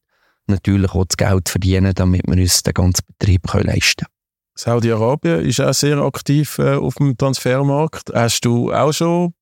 [0.48, 4.16] natürlich auch das Geld verdienen, damit wir uns den ganzen Betrieb leisten können.
[4.58, 8.12] Saudi-Arabien ist auch sehr aktiv äh, auf dem Transfermarkt.
[8.14, 9.34] Hast du auch schon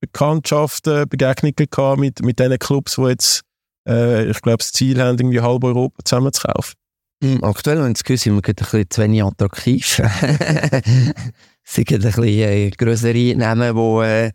[0.00, 3.42] Bekanntschaften, Begegnungen gehabt mit, mit diesen Clubs, die jetzt,
[3.86, 6.74] äh, ich glaube, das Ziel haben, irgendwie halb Europa zusammenzukaufen?
[7.22, 9.98] Mm, aktuell, wenn es sind wir ein bisschen zu wenig attraktiv.
[9.98, 14.30] es sind ein bisschen äh, größere Namen, die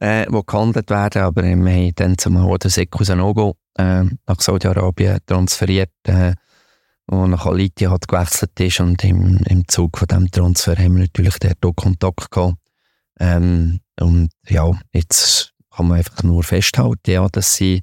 [0.00, 1.22] äh, die gehandelt werden.
[1.22, 6.34] Aber wir haben dann zum Oda Sekou Sanogo äh, nach Saudi-Arabien transferiert, äh,
[7.06, 8.80] wo nach Alitia hat gewechselt ist.
[8.80, 12.56] Und im, im Zug von diesem Transfer haben wir natürlich dort auch Kontakt gehabt.
[13.20, 17.82] Ähm, und ja, jetzt kann man einfach nur festhalten, ja, dass sie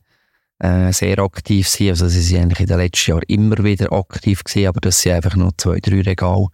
[0.59, 1.89] äh, sehr aktiv sind.
[1.89, 5.11] Also sie sind eigentlich in den letzten Jahren immer wieder aktiv gewesen, aber dass sie
[5.11, 6.47] einfach noch zwei, drei Regal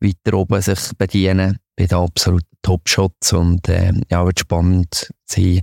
[0.00, 5.60] weiter oben sich bedienen bei den absoluten Top-Shots und äh, ja, wird spannend sein,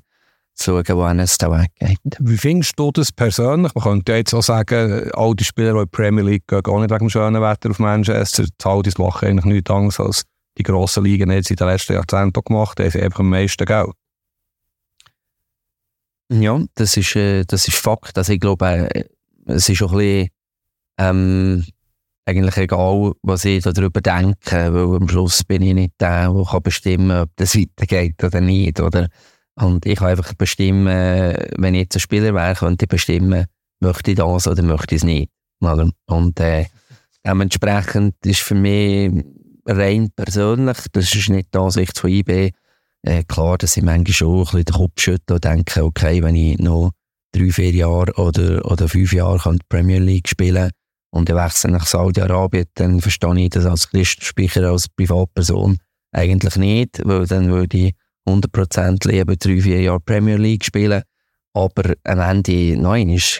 [0.53, 2.17] zu schauen, wo es da weggeht.
[2.19, 3.73] Wie findest du das persönlich?
[3.75, 6.91] Man könnte jetzt auch sagen, all die Spieler, in der Premier League gehen, gar nicht
[6.91, 8.43] wegen dem schönen Wetter auf Manchester.
[8.43, 10.23] Die Saudis machen eigentlich nichts anderes als
[10.57, 13.91] die grossen Ligen jetzt in den letzten Jahrzehnten gemacht haben einfach am meisten Geld.
[16.31, 18.17] Ja, das ist, äh, das ist Fakt.
[18.17, 19.05] Also ich glaube, äh,
[19.45, 20.29] es ist auch ein bisschen,
[20.97, 21.65] ähm,
[22.25, 27.09] eigentlich egal, was ich darüber denke, weil am Schluss bin ich nicht der, der bestimmen
[27.09, 28.79] kann, ob das weitergeht oder nicht.
[28.79, 29.07] Oder?
[29.55, 30.85] Und ich kann einfach bestimmen,
[31.57, 33.45] wenn ich jetzt ein Spieler wäre, könnte ich bestimmen,
[33.79, 35.31] möchte ich das oder möchte ich es nicht.
[35.61, 35.89] Oder?
[36.05, 36.67] Und äh,
[37.25, 39.11] dementsprechend ist für mich
[39.65, 42.51] rein persönlich, das ist nicht die Ansicht von IB,
[43.03, 46.35] äh, klar, dass ich manchmal schon ein bisschen den Kopf schüttle und denke, okay, wenn
[46.35, 46.91] ich noch
[47.31, 50.71] drei, vier Jahre oder, oder fünf Jahre kann die Premier League spielen
[51.11, 55.77] und ich wechsle nach Saudi-Arabien, dann verstehe ich das als Christenspeicher, als Privatperson
[56.11, 57.95] eigentlich nicht, weil dann würde ich
[58.27, 61.03] 100% lieber drei, vier Jahre Premier League spielen.
[61.53, 63.39] Aber am Ende, nein, ist,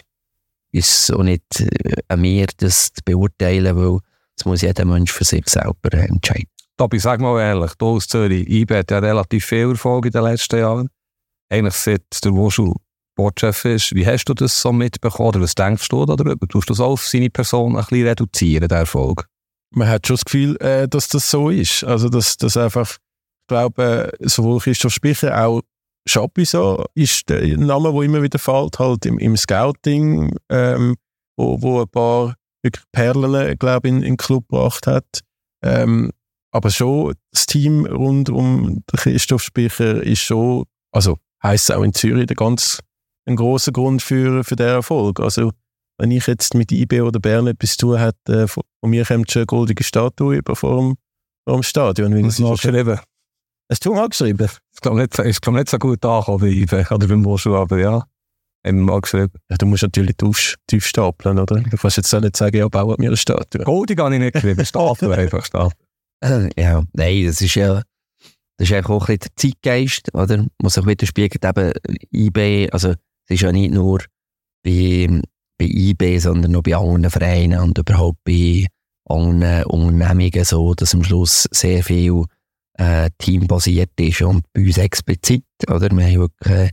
[0.72, 3.98] ist auch nicht äh, an mir, das zu beurteilen, weil
[4.36, 6.48] das muss jeder Mensch für sich selber entscheiden.
[6.76, 10.24] Tobi, sag mal ehrlich, du aus Zürich, IB hat ja relativ viel Erfolg in den
[10.24, 10.88] letzten Jahren.
[11.50, 12.72] Eigentlich seit der Wurschel
[13.20, 13.94] Sportchef ist.
[13.94, 15.28] Wie hast du das so mitbekommen?
[15.28, 16.48] Oder was denkst du darüber?
[16.48, 19.26] Tust du das auf seine Person ein bisschen reduzieren, der Erfolg?
[19.74, 21.84] Man hat schon das Gefühl, äh, dass das so ist.
[21.84, 25.60] Also, dass, dass einfach, ich glaube, äh, sowohl Christoph Spicher auch
[26.08, 30.96] Schappi so ist der Name, der immer wieder fällt, halt im, im Scouting, ähm,
[31.36, 35.20] wo, wo ein paar wirklich Perlen, glaube ich, in, in den Club gebracht hat.
[35.62, 36.10] Ähm,
[36.52, 42.26] aber schon das Team rund um Christoph Speicher ist schon, also heisst auch in Zürich
[42.26, 42.80] der ganz
[43.26, 45.20] ein großer Grund für, für den Erfolg.
[45.20, 45.52] Also
[45.98, 49.30] wenn ich jetzt mit IB oder Bern etwas zu tun hätte, äh, von mir kommt
[49.30, 50.96] schon eine goldige Statue über vor dem,
[51.46, 52.14] vor dem Stadion.
[52.14, 52.98] Weil das ist geschrieben.
[53.70, 54.48] Hast du angeschrieben?
[54.74, 57.78] Ich glaube nicht, ich glaube nicht so gut angekommen bei IB oder beim Wurschel, aber
[57.78, 58.04] ja.
[58.64, 59.32] Eben mal geschrieben.
[59.48, 61.60] Ja, du musst natürlich tief, tief stapeln, oder?
[61.60, 63.64] Du kannst jetzt auch nicht sagen, ja, baut mir eine Statue.
[63.64, 65.72] Goldig habe ich nicht geschrieben, Statue einfach, Statue.
[66.56, 67.82] Ja, nein, das ist ja,
[68.58, 70.46] das ist eigentlich auch ein bisschen der Zeitgeist, oder?
[70.60, 71.72] Muss sich widerspiegelt eben
[72.12, 72.94] IB, also,
[73.30, 74.00] es ist ja nicht nur
[74.64, 75.08] bei,
[75.56, 78.66] bei IB, sondern auch bei allen Vereinen und überhaupt bei
[79.04, 82.24] allen Unternehmungen so, dass am Schluss sehr viel
[82.74, 85.90] äh, teambasiert ist und bei uns explizit, oder?
[85.90, 86.70] Wir haben wirklich äh,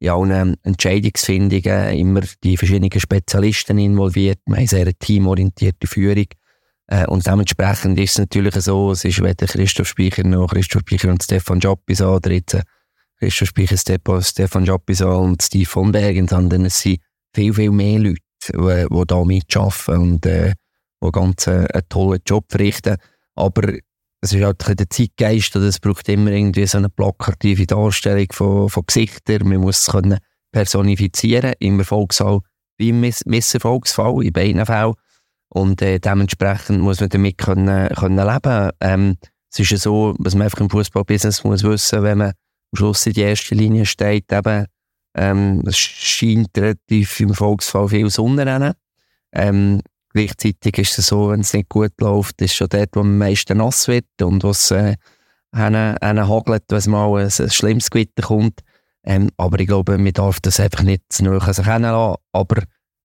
[0.00, 4.40] in allen Entscheidungsfindungen immer die verschiedenen Spezialisten involviert.
[4.46, 6.26] Wir haben sehr eine teamorientierte Führung.
[6.88, 11.10] Äh, und dementsprechend ist es natürlich so, es ist weder Christoph Speicher noch Christoph Speicher
[11.10, 12.60] und Stefan Joppisa oder jetzt
[13.20, 13.76] Christoph Speicher,
[14.22, 17.00] Stefan Joppisa und Steve von Bergen, sondern es sind
[17.34, 20.54] viel, viel mehr Leute, die, die da mitarbeiten und äh,
[21.12, 22.96] ganz äh, einen tollen Job verrichten.
[23.34, 23.74] Aber
[24.22, 28.68] es ist halt der Zeitgeist und es braucht immer irgendwie so eine plakative Darstellung von,
[28.68, 29.48] von Gesichtern.
[29.48, 30.18] Man muss es können
[30.52, 32.40] personifizieren, im Erfolgsfall
[32.78, 34.94] wie im Miss Misserfolgsfall, in beiden Fällen.
[35.50, 38.70] Und äh, dementsprechend muss man damit können, können leben.
[38.80, 39.16] Ähm,
[39.52, 42.32] es ist ja so, was man einfach im Fußballbusiness muss wissen, wenn man
[42.72, 44.66] am Schluss in die erste Linie steht, eben,
[45.14, 48.74] ähm, es scheint relativ im Erfolgsfall viel Sonne
[49.32, 49.80] ähm,
[50.12, 53.58] Gleichzeitig ist es so, wenn es nicht gut läuft, ist schon dort, wo am meisten
[53.58, 54.96] nass wird und was äh,
[55.52, 58.60] einen, hagelt, wenn es mal ein, ein schlimmes Gewitter kommt.
[59.04, 62.16] Ähm, aber ich glaube, man darf das einfach nicht zu nahe sich lassen.
[62.32, 62.62] Aber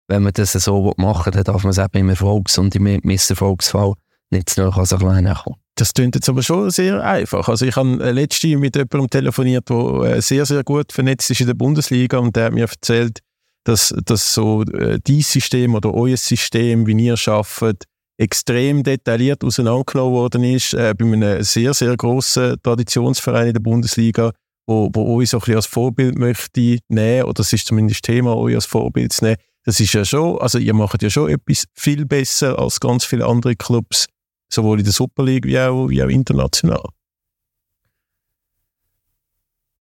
[0.07, 2.99] wenn man das so machen will, dann darf man es eben im Erfolgs- und im
[3.03, 3.93] Misserfolgsfall
[4.31, 5.59] nicht zu nahe an kommen.
[5.77, 7.49] Das klingt jetzt aber schon sehr einfach.
[7.49, 11.47] Also ich habe letztens mit jemandem telefoniert, der äh, sehr, sehr gut vernetzt ist in
[11.47, 13.19] der Bundesliga und der hat mir erzählt,
[13.65, 17.83] dass, dass so äh, dein System oder euer System, wie ihr arbeitet,
[18.17, 24.31] extrem detailliert auseinandergenommen worden ist äh, bei einem sehr, sehr grossen Traditionsverein in der Bundesliga,
[24.67, 28.37] wo, wo euch so ein bisschen als Vorbild möchte nehmen, oder das ist zumindest Thema,
[28.37, 29.37] euch als Vorbild zu nehmen.
[29.65, 33.25] Das ist ja schon, also ihr macht ja schon etwas viel besser als ganz viele
[33.25, 34.05] andere Clubs,
[34.49, 36.83] sowohl in der Super League wie auch, wie auch international.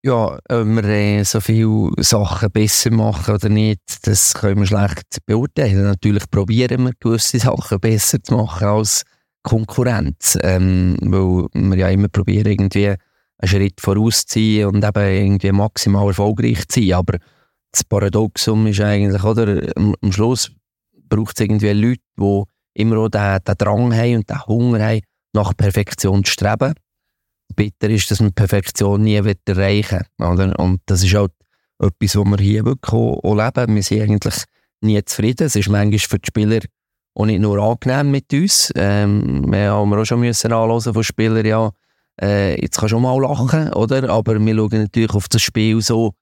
[0.04, 5.20] Ja, ob wir äh, so viele Sachen besser machen oder nicht, das können wir schlecht
[5.28, 5.84] beurteilen.
[5.84, 9.04] Natürlich probieren wir gewisse Sachen besser zu machen als
[9.44, 12.98] Konkurrenz, ähm, weil wir ja immer probieren, irgendwie einen
[13.48, 16.94] Schritt vorauszuziehen und eben irgendwie maximal erfolgreich zu sein.
[16.94, 17.20] Aber
[17.72, 20.52] das Paradoxum ist eigentlich, oder, am Schluss
[21.10, 25.02] braucht es irgendwie Leute, die immer auch den, den Drang haben und den Hunger haben,
[25.34, 26.74] nach Perfektion zu streben
[27.56, 30.58] bitter ist, dass man Perfektion nie wird erreichen wird.
[30.58, 31.32] Und das ist halt
[31.80, 33.76] etwas, was wir hier wirklich auch, leben.
[33.76, 34.44] Wir sind eigentlich
[34.82, 35.46] nie zufrieden.
[35.46, 36.60] Es ist manchmal für die Spieler
[37.14, 38.72] auch nicht nur angenehm mit uns.
[38.76, 41.72] Ähm, wir haben auch schon müssen anhören von Spielern, ja,
[42.22, 44.10] äh, jetzt kannst du auch mal lachen, oder?
[44.10, 46.14] Aber wir schauen natürlich auf das Spiel so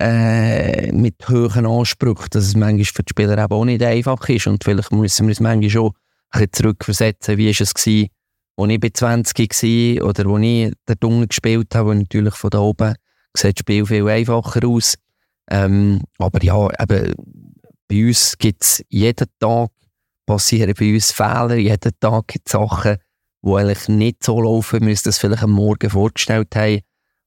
[0.00, 4.46] äh, mit hohen Ansprüchen, dass es manchmal für die Spieler eben auch nicht einfach ist.
[4.46, 5.90] Und vielleicht müssen wir uns manchmal schon
[6.30, 10.72] ein bisschen zurückversetzen, wie ist es war, als ich bei 20 war oder wo ich
[10.86, 12.94] der Dunkel gespielt habe, wo natürlich von da oben
[13.36, 14.94] sieht das Spiel viel einfacher aus.
[15.50, 17.14] Ähm, aber ja, eben,
[17.88, 19.70] bei uns gibt es jeden Tag
[20.26, 22.98] passieren bei uns Fehler, jeden Tag gibt es Sachen,
[23.42, 26.80] die eigentlich nicht so laufen, wie wir uns das vielleicht am Morgen vorgestellt haben.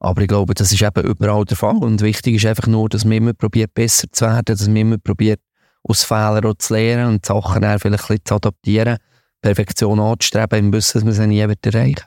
[0.04, 1.78] Aber ich glaube, das ist eben überall der Fall.
[1.78, 4.98] Und wichtig ist einfach nur, dass man immer probiert, besser zu werden, dass man immer
[4.98, 5.40] probiert,
[5.84, 8.98] aus Fehlern zu lernen und Sachen dann vielleicht ein bisschen zu adaptieren.
[9.42, 12.06] Perfektion anzustreben, im Wissen, dass man sie nie wird erreichen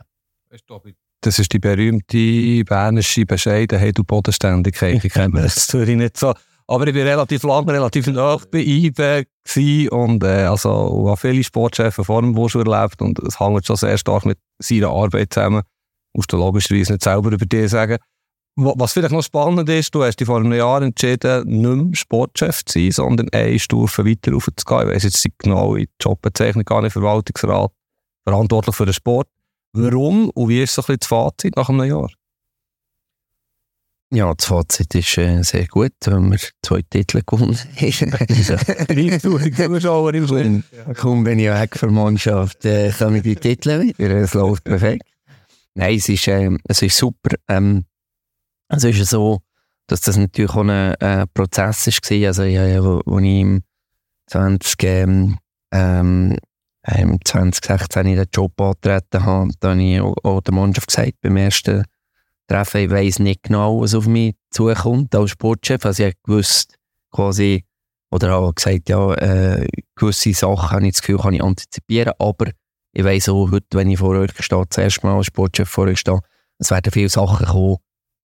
[1.20, 5.04] Das ist die berühmte bernische Bescheidenheit und Bodenständigkeit.
[5.04, 6.34] Ich kenne das natürlich nicht so.
[6.66, 12.04] Aber ich war relativ lange, relativ nah bei IBE und äh, also, habe viele Sportchefs
[12.04, 15.62] vor dem Wursch erlebt und es hängt schon sehr stark mit seiner Arbeit zusammen.
[16.14, 17.98] Musst du logischerweise nicht selber über die sagen.
[18.56, 22.64] Was vielleicht noch spannend ist, du hast dich vor einem Jahr entschieden, nicht mehr Sportchef
[22.64, 24.88] zu sein, sondern eine Stufe weiter raufzugehen.
[24.88, 27.72] Ich weiss jetzt die genaue Jobbezeichnung gar nicht, Verwaltungsrat,
[28.24, 29.26] verantwortlich für den Sport.
[29.72, 32.08] Warum und wie ist so ein bisschen das Fazit nach einem Jahr?
[34.12, 37.74] Ja, das Fazit ist äh, sehr gut, wenn wir zwei Titel gewonnen haben.
[40.94, 44.14] Kaum bin ich weg für die Mannschaft, äh, kann ich die Titel wieder.
[44.14, 45.02] Es läuft perfekt.
[45.74, 47.36] Nein, es ist, äh, es ist super.
[47.48, 47.84] Ähm,
[48.68, 49.40] also ist so,
[49.86, 52.26] dass das natürlich auch ein äh, Prozess war.
[52.26, 53.62] Also, ja, ja, wo, wo ich im
[54.28, 55.38] 20, ähm,
[55.72, 56.38] ähm,
[56.86, 61.36] im 2016 den Job angetreten habe, da habe ich auch, auch der Mannschaft gesagt, beim
[61.36, 61.84] ersten
[62.46, 65.84] Treffen, ich weiss nicht genau, was auf mich zukommt als Sportchef.
[65.84, 66.76] Also ich gewusst,
[67.10, 67.64] quasi,
[68.10, 72.50] oder habe gesagt, ja, äh, gewisse Sachen habe ich das Gefühl, kann ich antizipieren, aber
[72.94, 75.86] ich weiss auch heute, wenn ich vor euch stehe, das erste Mal als Sportchef vor
[75.86, 76.20] euch stehe,
[76.58, 77.76] es werden viele Sachen kommen,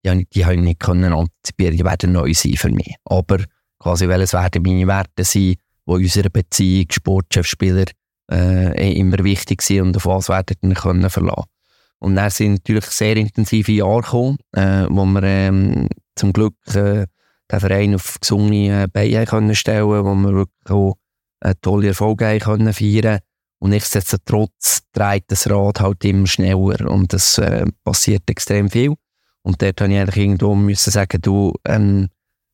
[0.06, 2.96] die, habe ich nicht können antizipieren, die werden neu sein für mich.
[3.06, 3.40] Aber
[3.80, 7.86] quasi, welches werden meine Werte sein, die in unserer Beziehung, Sportchef, Spieler,
[8.32, 11.50] äh, immer wichtig sind und auf was werden wir können verlassen.
[11.98, 17.08] Und dann sind natürlich sehr intensive Jahre gekommen, äh, wo wir ähm, zum Glück äh,
[17.52, 20.96] den Verein auf gesunde äh, Beine können stellen wo wir wirklich auch
[21.42, 23.20] äh, tolle Erfolge können feiern
[23.60, 28.96] Und nichtsdestotrotz dreht das Rad halt immer schneller und es äh, passiert extrem viel.
[29.42, 32.10] Und dort habe ich eigentlich irgendwo müssen sagen, du, ähm,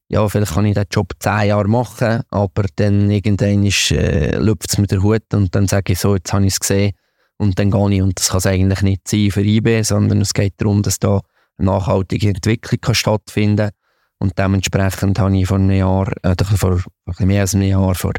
[0.09, 4.71] ja, vielleicht kann ich den Job zehn Jahre machen, aber dann irgendwann ist, äh, lüpft
[4.71, 6.93] es mir der Hut und dann sage ich so, jetzt habe ich es gesehen
[7.37, 8.01] und dann gehe ich.
[8.01, 11.21] Und das kann es eigentlich nicht sein für IB, sondern es geht darum, dass da
[11.57, 13.71] eine nachhaltige Entwicklung kann stattfinden
[14.19, 18.13] und dementsprechend habe ich vor einem Jahr, äh, vor, vor mehr als einem Jahr, vor,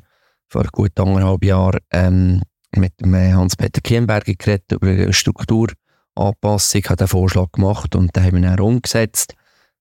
[0.49, 2.43] vor gut anderthalb Jahren ähm,
[2.75, 8.43] mit dem Hans-Peter Kienberger geredet über eine Strukturanpassung, hat den Vorschlag gemacht und den haben
[8.43, 9.35] wir dann umgesetzt.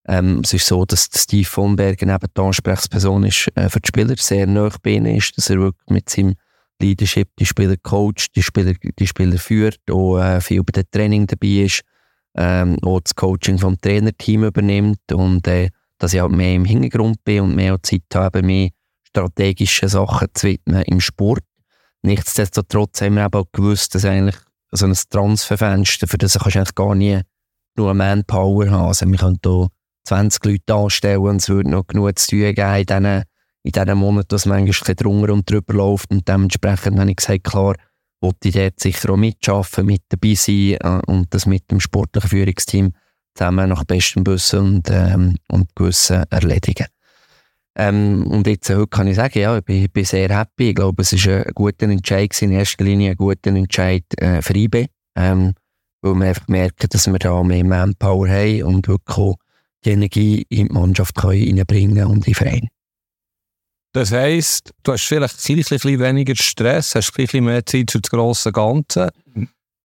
[0.08, 3.88] Ähm, es ist so, dass Steve von Bergen eben die Ansprechperson ist äh, für die
[3.88, 6.36] Spieler, sehr nah bei ihnen ist, dass er wirklich mit seinem
[6.80, 11.28] Leadership die Spieler coacht, die Spieler, die Spieler führt, auch äh, viel bei dem Training
[11.28, 11.82] dabei ist,
[12.36, 17.24] ähm, auch das Coaching vom Trainerteam übernimmt und äh, dass ich halt mehr im Hintergrund
[17.24, 18.70] bin und mehr Zeit habe, mehr
[19.08, 21.44] strategische Sachen zu widmen im Sport.
[22.06, 24.36] Nichtsdestotrotz haben wir aber auch gewusst, dass eigentlich
[24.72, 27.22] so ein Transferfenster, für das kannst du eigentlich gar nie
[27.78, 28.88] nur Manpower haben.
[28.88, 29.68] Also wir können hier
[30.06, 33.24] 20 Leute anstellen und es würde noch genug zu tun geben in diesen,
[33.64, 36.12] in diesen Monaten, dass man eigentlich drunter und drüber läuft.
[36.12, 37.76] Und dementsprechend habe ich gesagt, klar,
[38.22, 42.30] wollte ich dort sicher auch mitarbeiten, mit dabei sein äh, und das mit dem sportlichen
[42.30, 42.94] Führungsteam
[43.34, 46.86] zusammen nach bestem Wissen und, ähm, und Gewissen erledigen.
[47.78, 50.70] Ähm, und jetzt heute kann ich sagen, ja, ich bin, bin sehr happy.
[50.70, 54.56] Ich glaube, es war ein guter Entscheid, in erster Linie ein guter Entscheid äh, für
[54.56, 54.88] IB.
[55.18, 55.54] Ähm,
[56.02, 59.36] weil wir einfach merken, dass wir da mehr Manpower haben und wirklich
[59.84, 62.68] die Energie in die Mannschaft reinbringen und in den Verein.
[63.92, 68.02] Das heisst, du hast vielleicht ein bisschen weniger Stress, hast ein bisschen mehr Zeit für
[68.02, 69.12] das grosse Ganze.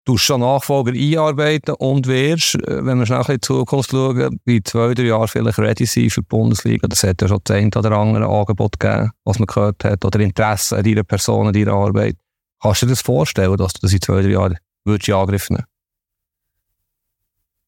[0.09, 4.59] Du schon Nachfolger einarbeiten und wirst, äh, wenn wir schnell in die Zukunft schauen, bei
[4.63, 6.87] zwei, drei Jahren vielleicht ready sein für die Bundesliga.
[6.87, 10.19] Das hat ja schon das eine oder andere Angebot gegeben, was man gehört hat, oder
[10.19, 12.15] Interesse an deiner Person, an deiner Arbeit.
[12.59, 15.47] Kannst du dir das vorstellen, dass du das in zwei, drei Jahren würdest in Angriff
[15.51, 15.65] nehmen?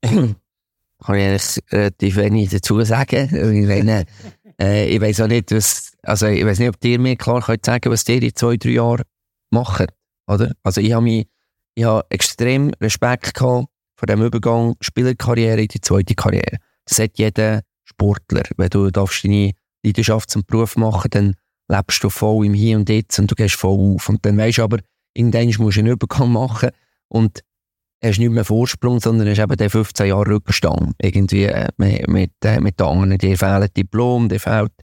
[1.06, 3.30] kann ich eigentlich relativ wenig dazu sagen.
[3.36, 4.06] Ich, meine,
[4.60, 7.68] äh, ich weiß auch nicht, was, also ich weiß nicht, ob ihr mir klar könnt
[7.68, 9.04] sagen, was ihr in zwei, drei Jahren
[9.52, 9.94] macht,
[10.26, 10.54] oder?
[10.64, 11.28] Also ich habe mich,
[11.76, 16.58] ich habe extrem Respekt gehabt vor dem Übergang Spielerkarriere in die zweite Karriere.
[16.86, 18.44] Das hat jeder Sportler.
[18.58, 19.52] Wenn du darfst deine
[19.84, 21.36] Leidenschaft zum Beruf machen, dann
[21.68, 24.10] lebst du voll im Hier und Jetzt und du gehst voll auf.
[24.10, 24.80] Und dann weisst du aber,
[25.14, 26.72] irgendwann musst du einen Übergang machen
[27.08, 27.44] und
[28.04, 30.94] hast nicht mehr Vorsprung, sondern hast eben den 15 Jahre Rückstand.
[31.02, 33.18] Irgendwie äh, mit, äh, mit den anderen.
[33.18, 34.74] Dir fehlen Diplom, dir fehlt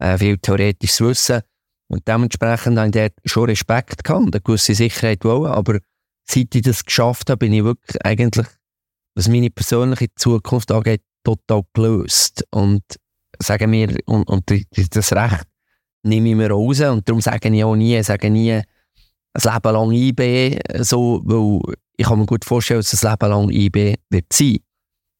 [0.00, 1.42] äh, viel theoretisches Wissen.
[1.88, 5.52] Und dementsprechend habe ich dort schon Respekt gehabt und eine gewisse Sicherheit wollen.
[5.52, 5.78] Aber
[6.24, 8.46] seit ich das geschafft habe, bin ich wirklich eigentlich,
[9.14, 12.44] was meine persönliche Zukunft angeht, total gelöst.
[12.50, 12.82] Und
[13.40, 15.46] sagen wir, und, und das Recht
[16.02, 16.80] nehme ich mir raus.
[16.80, 22.06] Und darum sage ich auch nie, sage nie, ein Leben lang IB, so, weil ich
[22.06, 24.58] kann mir gut vorstellen, dass das Leben lang IB wird sein.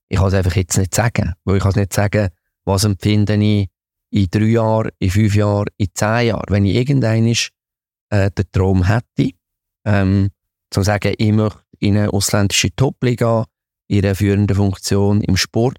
[0.09, 1.35] Ich kann es einfach jetzt nicht sagen.
[1.45, 2.29] Weil ich kann es nicht sagen,
[2.65, 3.69] was empfinde ich
[4.11, 6.45] in drei Jahren, in fünf Jahren, in zehn Jahren.
[6.49, 7.35] Wenn ich irgendeinen
[8.11, 9.31] äh, den Traum hätte,
[9.85, 10.31] ähm,
[10.75, 13.45] zu sagen, ich möchte in eine ausländische Topliga,
[13.89, 15.79] in einer führenden Funktion im Sport,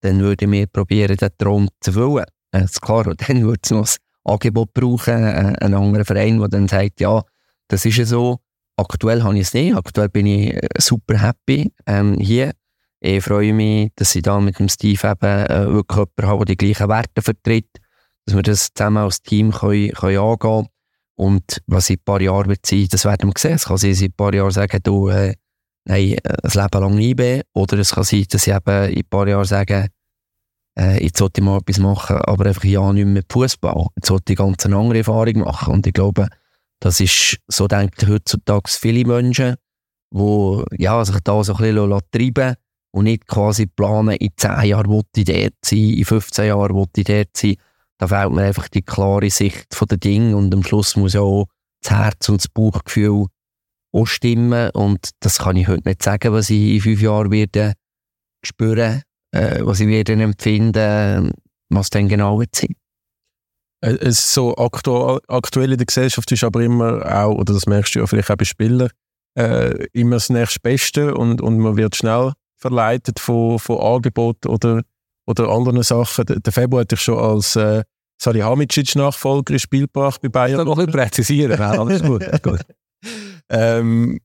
[0.00, 2.24] dann würde ich mir probieren, den Traum zu erfüllen.
[2.52, 3.88] Äh, ist klar, und dann würde es noch
[4.24, 7.22] ein Angebot brauchen, äh, einen anderen Verein, der dann sagt, ja,
[7.68, 8.40] das ist ja so,
[8.78, 9.74] Aktuell habe ich es nicht.
[9.74, 12.52] Aktuell bin ich äh, super happy ähm, hier.
[13.00, 16.54] Ich freue mich, dass ich da mit dem Steve eben äh, wirklich jemanden habe, der
[16.54, 17.68] die gleichen Werte vertritt,
[18.24, 20.68] dass wir das zusammen als Team können, können angehen
[21.18, 23.54] Und was in ein paar Jahren wird sein, das werden wir sehen.
[23.54, 25.34] Es kann sein, dass ich in ein paar Jahren sagen, du, äh,
[25.84, 27.42] nein, äh, ein Leben lang IB.
[27.54, 29.88] Oder es kann sein, dass ich eben in ein paar Jahren sage,
[30.78, 33.86] äh, jetzt sollte ich mal etwas machen, aber einfach ja nicht mehr Fußball.
[33.96, 35.74] Jetzt sollte ich ganz eine andere Erfahrung machen.
[35.74, 36.28] Und ich glaube,
[36.78, 39.56] das ist, so denken heutzutage viele Menschen,
[40.14, 42.54] die ja, sich da so ein bisschen treiben
[42.92, 46.86] und nicht quasi planen, in 10 Jahren will ich dort sein, in 15 Jahren will
[46.96, 47.56] ich dort sein.
[47.98, 51.20] Da fehlt mir einfach die klare Sicht von den Dingen und am Schluss muss ja
[51.20, 51.46] auch
[51.82, 53.26] das Herz und das Bauchgefühl
[53.92, 54.70] auch stimmen.
[54.70, 57.74] Und das kann ich heute nicht sagen, was ich in fünf Jahren werde
[58.44, 61.32] spüren, äh, was ich werde empfinden,
[61.70, 62.74] was dann genau wird sein.
[63.80, 67.94] Äh, es so aktuell, aktuell in der Gesellschaft ist aber immer auch, oder das merkst
[67.94, 68.90] du ja vielleicht auch bei Spielern,
[69.36, 74.82] äh, immer das nächste Beste und, und man wird schnell verleitet von, von Angeboten oder,
[75.28, 76.24] oder anderen Sachen.
[76.26, 77.84] Der, Februar hat dich schon als äh,
[78.20, 80.60] Salihamidzic-Nachfolger ins Spiel gebracht bei Bayern.
[80.60, 82.24] Ich noch ein bisschen präzisieren, alles gut.
[82.42, 82.60] gut.
[83.50, 84.18] ähm,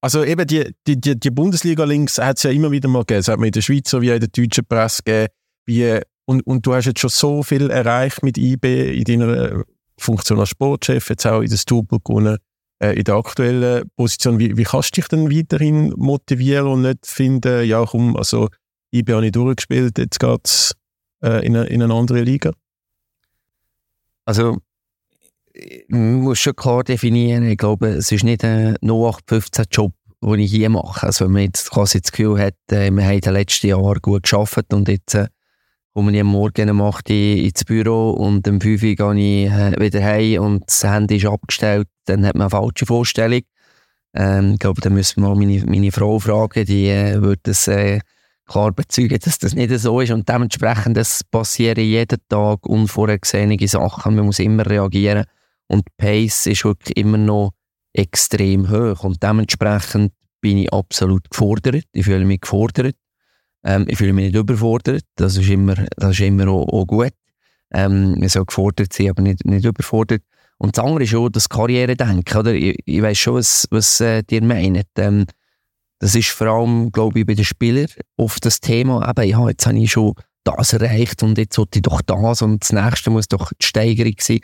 [0.00, 3.20] also eben die, die, die, die Bundesliga-Links hat es ja immer wieder mal gegeben.
[3.20, 5.32] Es hat man in der Schweiz sowie in der deutschen Presse gegeben.
[5.64, 9.62] Wie, und, und du hast jetzt schon so viel erreicht mit IB in deiner
[9.98, 12.38] Funktion als Sportchef, jetzt auch in der Stubel gewonnen,
[12.82, 14.38] äh, in der aktuellen Position.
[14.40, 18.48] Wie, wie kannst du dich denn weiterhin motivieren und nicht finden, ja komm, also
[18.98, 20.74] IB habe ich durchgespielt, jetzt geht es
[21.22, 22.52] äh, in, eine, in eine andere Liga?
[24.24, 24.58] Also
[25.88, 29.92] man muss schon klar definieren, ich glaube, es ist nicht ein 0815-Job,
[30.22, 31.06] den ich hier mache.
[31.06, 34.00] Also wenn man jetzt quasi das Gefühl hat, äh, wir haben in den letzten Jahren
[34.02, 35.28] gut geschafft und jetzt äh,
[35.94, 39.52] komme ich am Morgen um 8 Uhr ins Büro und um 5 Uhr gehe ich
[39.52, 43.42] äh, wieder heim und das Handy ist abgestellt, dann hat man eine falsche Vorstellung.
[44.14, 47.68] Ähm, ich glaube, da müssen wir mal meine, meine Frau fragen, die äh, würde das
[47.68, 48.00] äh,
[48.46, 50.98] klar bezeugen, dass das nicht so ist und dementsprechend
[51.30, 55.24] passieren jeden Tag unvorhergesehene Sachen, man muss immer reagieren
[55.68, 57.52] und die Pace ist wirklich immer noch
[57.92, 62.94] extrem hoch und dementsprechend bin ich absolut gefordert, ich fühle mich gefordert
[63.66, 65.02] ähm, ich fühle mich nicht überfordert.
[65.16, 67.12] Das ist immer, das ist immer auch, auch gut.
[67.72, 70.22] Ähm, man soll gefordert sein, aber nicht, nicht überfordert.
[70.58, 72.54] Und das andere ist auch das Karrieredenken.
[72.54, 74.86] Ich, ich weiß schon, was, was äh, ihr meint.
[74.96, 75.26] Ähm,
[75.98, 77.86] das ist vor allem, glaube ich, bei den Spielern
[78.16, 81.82] oft das Thema, eben, ja, jetzt habe ich schon das erreicht und jetzt sollte ich
[81.82, 84.40] doch das und das nächste muss doch die Steigerung sein.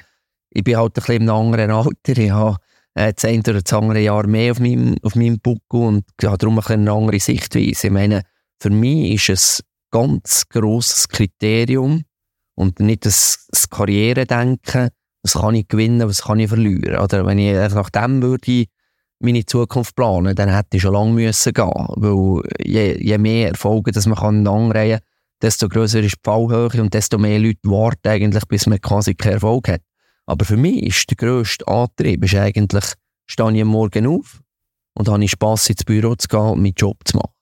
[0.51, 2.19] Ich bin halt ein bisschen im anderen Alter.
[2.19, 2.57] Ich habe
[2.95, 6.39] äh, das eine oder das andere Jahr mehr auf meinem, auf meinem Buckel und habe
[6.39, 7.87] darum ein eine andere Sichtweise.
[7.87, 8.23] Ich meine,
[8.61, 12.03] für mich ist es ein ganz grosses Kriterium
[12.55, 14.91] und nicht das, das Karrieredenken,
[15.23, 16.99] was kann ich gewinnen, was kann ich verlieren.
[16.99, 18.67] Oder wenn ich nach dem würde
[19.23, 23.93] meine Zukunft planen, dann hätte ich schon lange müssen gehen, weil je, je mehr Erfolge,
[23.93, 25.07] dass man kann anreihen kann,
[25.41, 29.35] desto größer ist die Fallhöhe und desto mehr Leute warten eigentlich, bis man quasi keinen
[29.35, 29.83] Erfolg hat.
[30.27, 32.85] Aber für mich ist der grösste Antrieb ist eigentlich,
[33.27, 34.41] stehe ich am Morgen auf
[34.95, 37.33] und habe Spass ins Büro zu gehen und meinen Job zu machen.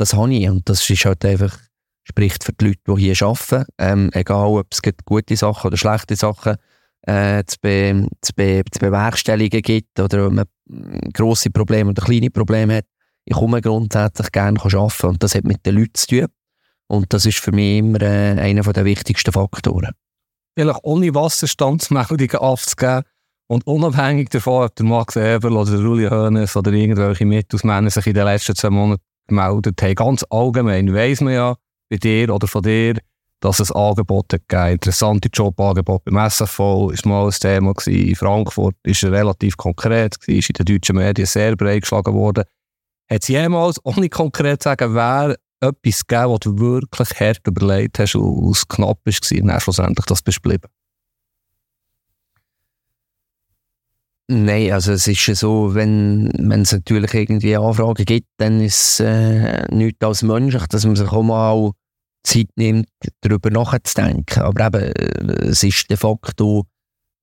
[0.00, 1.58] Das habe ich und das ist halt einfach,
[2.04, 6.16] spricht für die Leute, die hier arbeiten, ähm, egal ob es gute Sachen oder schlechte
[6.16, 6.56] Sachen
[7.02, 10.46] äh, zu, be, zu, be, zu bewerkstelligen gibt oder ob man
[11.12, 12.84] grosse Probleme oder kleine Probleme hat.
[13.24, 16.26] Ich komme grundsätzlich gerne arbeiten und das hat mit den Leuten zu tun.
[16.88, 19.92] Und das ist für mich immer äh, einer der wichtigsten Faktoren.
[20.56, 23.02] Vielleicht ohne Wasserstandsmeldungen aufzugeben
[23.46, 28.06] und unabhängig davon, ob der Max Eberl oder der Uli Hoeneß oder irgendwelche Mittelmänner sich
[28.06, 29.94] in den letzten zwei Monaten gemeldet haben.
[29.94, 31.56] Ganz allgemein weiss man ja
[31.88, 32.94] bei dir oder von dir,
[33.40, 34.52] dass es Angebote gibt.
[34.52, 37.72] Interessante Jobangebote beim SFV ist mal ein Thema.
[37.86, 42.14] In Frankfurt ist es relativ konkret gewesen, ist in den deutschen Medien sehr breit geschlagen
[42.14, 42.44] worden.
[43.10, 47.98] Hat es jemals, ohne konkret zu sagen, wer etwas gegeben, was du wirklich hart überlegt
[47.98, 50.68] hast und es knapp war, und dann schlussendlich das bist geblieben?
[54.32, 59.00] Nein, also es ist ja so, wenn, wenn es natürlich irgendwie Anfragen gibt, dann ist
[59.00, 61.72] es äh, nichts als menschlich, dass man sich auch mal
[62.22, 62.88] Zeit nimmt,
[63.20, 64.42] darüber nachzudenken.
[64.42, 66.66] Aber eben, äh, es ist de facto,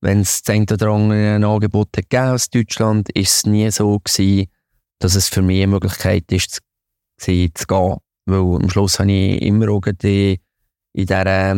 [0.00, 4.48] wenn es das oder andere ein Angebot gegeben aus Deutschland, ist es nie so gewesen,
[4.98, 6.60] dass es für mich eine Möglichkeit ist,
[7.18, 7.96] zu, gehen.
[8.26, 10.40] Weil am Schluss habe ich immer die,
[10.92, 11.52] in dieser,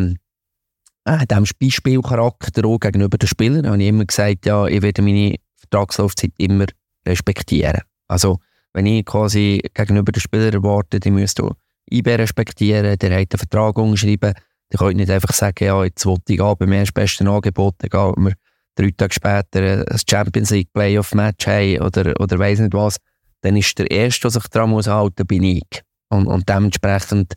[1.05, 5.37] äh, dem Beispielcharakter auch gegenüber den Spielern habe ich immer gesagt, ja, ich werde meine
[5.57, 6.67] Vertragslaufzeit immer
[7.07, 7.81] respektieren.
[8.09, 8.39] Also,
[8.73, 11.51] wenn ich quasi gegenüber den Spielern erwarte, die müssen
[11.91, 14.35] IB respektieren, der hat einen Vertrag unterschreiben,
[14.71, 18.25] dann kann ich nicht einfach sagen, ja, jetzt wollte ich beim erstbesten Angebot, dann gehen
[18.25, 18.35] wir
[18.77, 22.97] drei Tage später ein Champions League Playoff Match haben oder, oder weiss nicht was,
[23.43, 25.83] dann ist der Erste, der sich daran muss halten, bin ich.
[26.09, 27.35] Und, und dementsprechend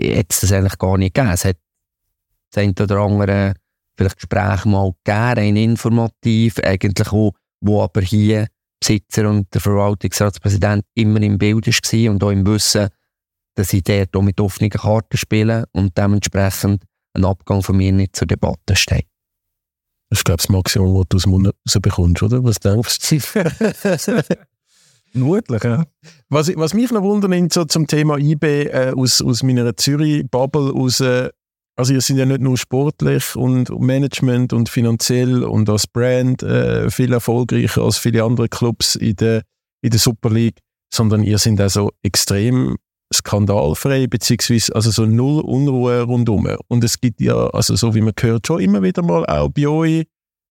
[0.00, 1.32] hat es das eigentlich gar nicht gegeben.
[1.32, 1.56] Es hat
[2.50, 3.54] das eine oder andere
[3.96, 8.48] vielleicht Gespräch mal gegeben, informativ, eigentlich auch, wo aber hier
[8.80, 12.88] Besitzer und der Verwaltungsratspräsident immer im Bild war und auch im Wissen,
[13.54, 16.82] dass sie dort auch mit offenen Karten spielen und dementsprechend
[17.14, 19.06] ein Abgang von mir nicht zur Debatte steht.
[20.10, 22.44] Das ist, glaube ich, das Maximum, was du aus dem Mund bekommst, oder?
[22.44, 23.20] Was denkst du?
[25.12, 25.84] Vermutlich, ja.
[26.28, 30.98] Was, was mich noch wundert so zum Thema IB äh, aus, aus meiner Zürich-Bubble aus,
[31.00, 31.30] äh,
[31.76, 36.90] also ihr seid ja nicht nur sportlich und Management und finanziell und als Brand äh,
[36.90, 39.42] viel erfolgreicher als viele andere Clubs in der,
[39.82, 40.58] in der Super League,
[40.92, 42.76] sondern ihr seid also extrem
[43.12, 46.48] skandalfrei, beziehungsweise also so null Unruhe rundum.
[46.68, 49.66] Und es gibt ja, also so wie man hört, schon immer wieder mal auch bei
[49.68, 50.06] euch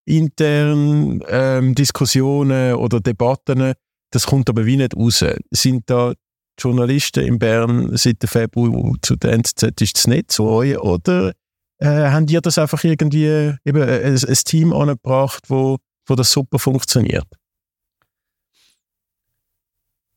[0.05, 3.73] intern ähm, Diskussionen oder Debatten.
[4.11, 5.23] Das kommt aber wie nicht raus.
[5.51, 6.13] Sind da
[6.59, 11.33] Journalisten in Bern seit dem Februar zu der NZZ ist es nicht so oder
[11.79, 16.59] äh, haben die das einfach irgendwie eben ein, ein Team angebracht, wo, wo das super
[16.59, 17.27] funktioniert?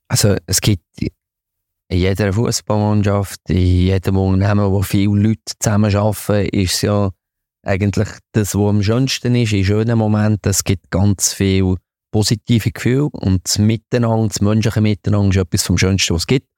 [0.09, 0.84] Also es gibt
[1.89, 7.11] in jeder Fußballmannschaft, in jedem Unternehmen, wo viele Leute zusammenarbeiten, ist es ja
[7.62, 10.51] eigentlich das, was am schönsten ist, in schönen Momenten.
[10.51, 11.76] Es gibt ganz viel
[12.11, 16.49] positive Gefühle und das Miteinander, das menschliche Miteinander ist etwas vom Schönsten, was es gibt.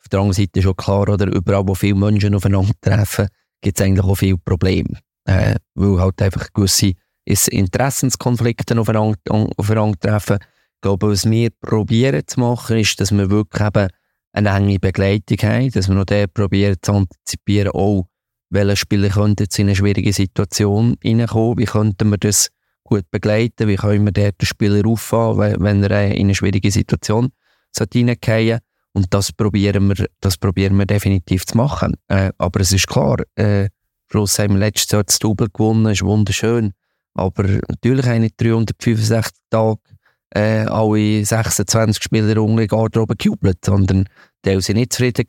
[0.00, 3.28] Auf der anderen Seite ist auch klar, oder, überall, wo viele Menschen aufeinander treffen,
[3.60, 4.98] gibt es eigentlich auch viele Probleme.
[5.24, 6.94] Äh, weil halt einfach gewisse
[7.26, 9.18] Interessenskonflikte aufeinander,
[9.56, 10.38] aufeinander treffen.
[10.40, 13.88] Ich glaube, was wir probieren zu machen, ist, dass wir wirklich eben
[14.38, 18.08] eine enge Begleitung haben, dass wir noch der probieren zu antizipieren, auch
[18.50, 22.48] welche Spieler könnten in eine schwierige Situation reinkommen, wie könnten wir das
[22.84, 27.30] gut begleiten, wie können wir den Spieler auffahren, wenn er in eine schwierige Situation
[27.92, 28.60] hineingehen
[28.92, 31.94] und das probieren wir, das probieren wir definitiv zu machen.
[32.08, 33.68] Äh, aber es ist klar, äh,
[34.10, 36.72] Schluss haben wir letztes Jahr das Double gewonnen, ist wunderschön.
[37.14, 39.80] Aber natürlich haben nicht 365 Tage
[40.30, 44.08] äh, alle 26 Spieler unter die gejubelt, sondern
[44.44, 45.24] die waren nicht zufrieden,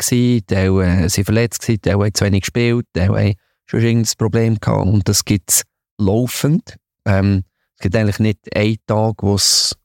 [0.49, 3.34] die äh, sind verletzt, die haben zu wenig gespielt, die haben
[3.66, 5.64] schon irgendein Problem gehabt und das gibt es
[5.97, 6.76] laufend.
[7.05, 7.43] Ähm,
[7.76, 9.76] es gibt eigentlich nicht einen Tag, wo es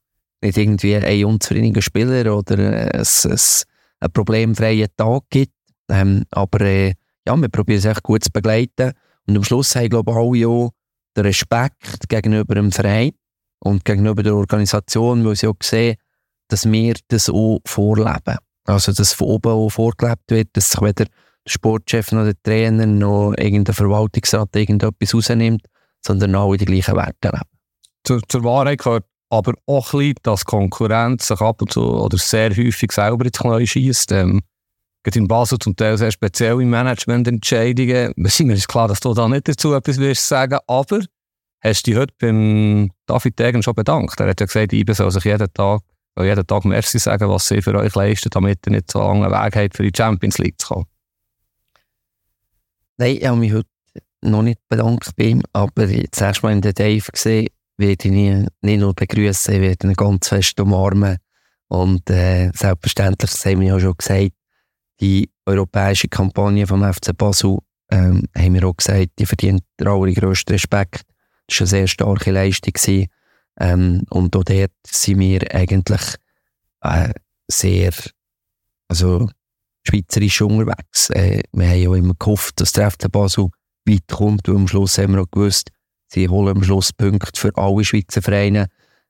[0.41, 3.39] nicht irgendwie einen unzufriedenen Spieler oder äh, ein, ein,
[3.99, 5.53] einen problemfreien Tag gibt.
[5.89, 6.93] Ähm, aber äh,
[7.27, 8.91] ja, wir probieren es echt gut zu begleiten.
[9.27, 10.71] Und am Schluss haben, glaube ich, alle auch
[11.15, 13.11] den Respekt gegenüber dem Verein
[13.59, 15.95] und gegenüber der Organisation, weil sie auch sehen,
[16.47, 18.37] dass wir das auch vorleben.
[18.65, 21.07] Also, dass von oben auch vorgelebt wird, dass sich weder der
[21.47, 25.61] Sportchef noch der Trainer noch irgendein Verwaltungsrat irgendetwas rausnimmt,
[26.03, 27.41] sondern alle die gleichen Werte leben.
[28.03, 32.17] Zur, zur Wahrheit gehört aber auch ein bisschen, dass Konkurrenz sich ab und zu oder
[32.17, 34.11] sehr häufig selber ins Knie schießt.
[34.11, 34.41] Ähm,
[35.13, 38.13] in Basel zum Teil sehr speziell in Managemententscheidungen.
[38.15, 41.01] Mir klar, dass du da nicht dazu etwas willst sagen, aber
[41.61, 44.19] hast du dich heute beim David Degen schon bedankt?
[44.19, 45.81] Er hat ja gesagt, IBE soll sich jeden Tag,
[46.23, 49.55] jeden Tag Merci sagen, was sie für euch leisten, damit ihr nicht so lange Weg
[49.55, 50.85] habt, für die Champions League zu kommen.
[52.97, 53.67] Nein, ich habe mich heute
[54.21, 58.11] noch nicht bedankt bei ihm, aber jetzt erst mal in der Dave gesehen, werde ich
[58.11, 61.17] ihn nicht nur begrüßen, ich werde ihn ganz fest umarmen.
[61.67, 64.31] Und äh, selbstverständlich, das haben wir ja schon gesagt,
[65.01, 67.57] die europäische Kampagne vom FC Basel,
[67.91, 71.01] ähm, haben wir auch gesagt, die verdient den allergrößten Respekt.
[71.47, 73.07] Das war eine sehr starke Leistung.
[73.59, 76.01] Ähm, und auch dort sind wir eigentlich
[76.81, 77.13] äh,
[77.47, 77.93] sehr
[78.87, 79.29] also,
[79.87, 81.09] schweizerisch unterwegs.
[81.09, 83.49] Äh, wir haben ja immer gehofft, dass der FC Basel
[83.85, 85.69] weit kommt, weil am Schluss haben wir auch gewusst,
[86.07, 88.67] sie holen am Schluss Punkte für alle Schweizer Vereine.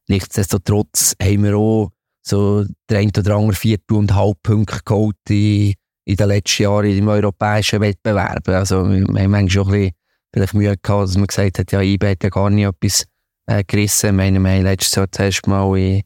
[0.07, 1.91] Nichtsdestotrotz haben wir auch
[2.21, 5.73] so der ein oder andere Viertel und Halbpunkt geholt in,
[6.05, 8.47] in den letzten Jahren im europäischen Wettbewerb.
[8.49, 9.91] Also wir haben manchmal schon ein
[10.31, 13.05] bisschen Mühe gehabt, dass man gesagt hat, ja, IB hat ja gar nicht etwas
[13.47, 14.07] äh, gerissen.
[14.07, 16.01] Ich meine, wir haben letztes Jahr zuerst mal in,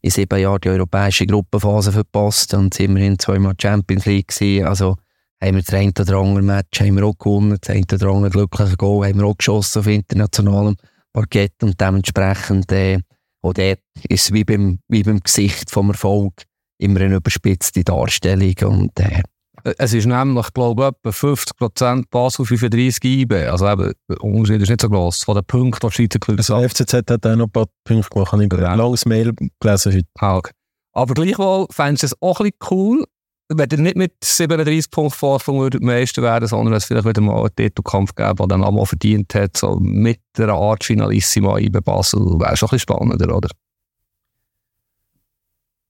[0.00, 4.66] in sieben Jahren die europäische Gruppenphase verpasst und sind immerhin zweimal Champions League gewesen.
[4.66, 4.96] Also
[5.42, 8.30] haben wir das ein oder andere Match haben wir auch gewonnen, das ein oder andere
[8.30, 10.76] glückliche Goal haben wir auch geschossen auf internationalem
[11.12, 12.98] Parkett und dementsprechend äh,
[13.42, 16.44] auch dort ist es wie beim, wie beim Gesicht vom Erfolg
[16.78, 19.22] immer eine überspitzte Darstellung und äh,
[19.64, 23.34] es ist nämlich, glaube ich, etwa 50% Basel, 35 IB.
[23.46, 25.24] Also eben, der Unterschied ist nicht so groß.
[25.24, 28.32] Von den Punkten, die Schweizer Clubs Also FCZ hat auch noch ein paar Punkte gemacht.
[28.34, 30.08] Ich habe ein langes Mail gelesen heute.
[30.18, 30.52] Ah, okay.
[30.94, 33.04] Aber gleichwohl fändest du es auch ein bisschen cool,
[33.48, 37.40] wenn ihr nicht mit 37 Punkten Vorsprung würdet Meister werden, sondern es vielleicht wieder mal
[37.40, 42.20] einen Titelkampf geben, der dann einmal verdient hat, so mit einer Art Finalissima IB Basel,
[42.20, 43.48] wäre schon ein bisschen spannender, oder?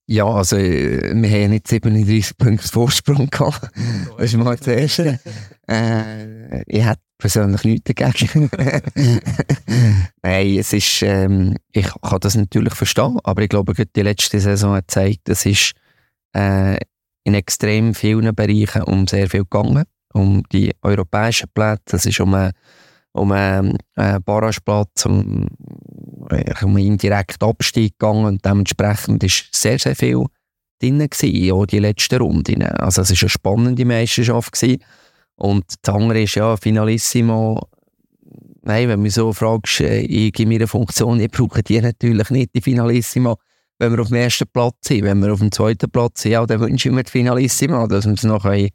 [0.07, 3.71] Ja, also äh, wir haben nicht 37 Punkte Vorsprung gehabt.
[4.17, 5.21] Das ist mal das Erste.
[5.69, 8.51] Äh, ich hätte persönlich nichts dagegen.
[10.23, 14.75] Nein, es ist, ähm, ich kann das natürlich verstehen, aber ich glaube, die letzte Saison
[14.75, 15.73] hat gezeigt, es ist
[16.35, 16.79] äh,
[17.25, 19.85] in extrem vielen Bereichen um sehr viel gegangen.
[20.13, 22.53] Um die europäischen Plätze, es ist um einen,
[23.13, 23.79] um einen
[24.25, 25.47] Barrageplatz, um,
[26.63, 30.27] um indirekten Abstieg gegangen und dementsprechend ist sehr, sehr viel
[30.81, 32.63] drin gewesen, auch die letzten Runden.
[32.63, 34.83] Also es war eine spannende Meisterschaft gewesen.
[35.37, 37.69] Und das andere ist ja, Finalissimo,
[38.63, 42.31] nein, wenn du mich so fragst, äh, ich in meiner Funktion, ich brauche die natürlich
[42.31, 43.39] nicht, die Finalissimo,
[43.79, 45.05] wenn wir auf dem ersten Platz sind.
[45.05, 48.13] Wenn wir auf dem zweiten Platz sind, ja, dann ich mir die Finalissimo, dass wir
[48.13, 48.69] es noch können,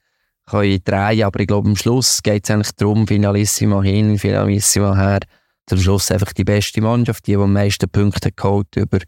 [0.46, 5.20] können drehen Aber ich glaube, am Schluss geht es eigentlich darum, Finalissimo hin, Finalissimo her.
[5.68, 9.00] Zum Schluss einfach die beste Mannschaft, die, die am meisten Punkte geholt über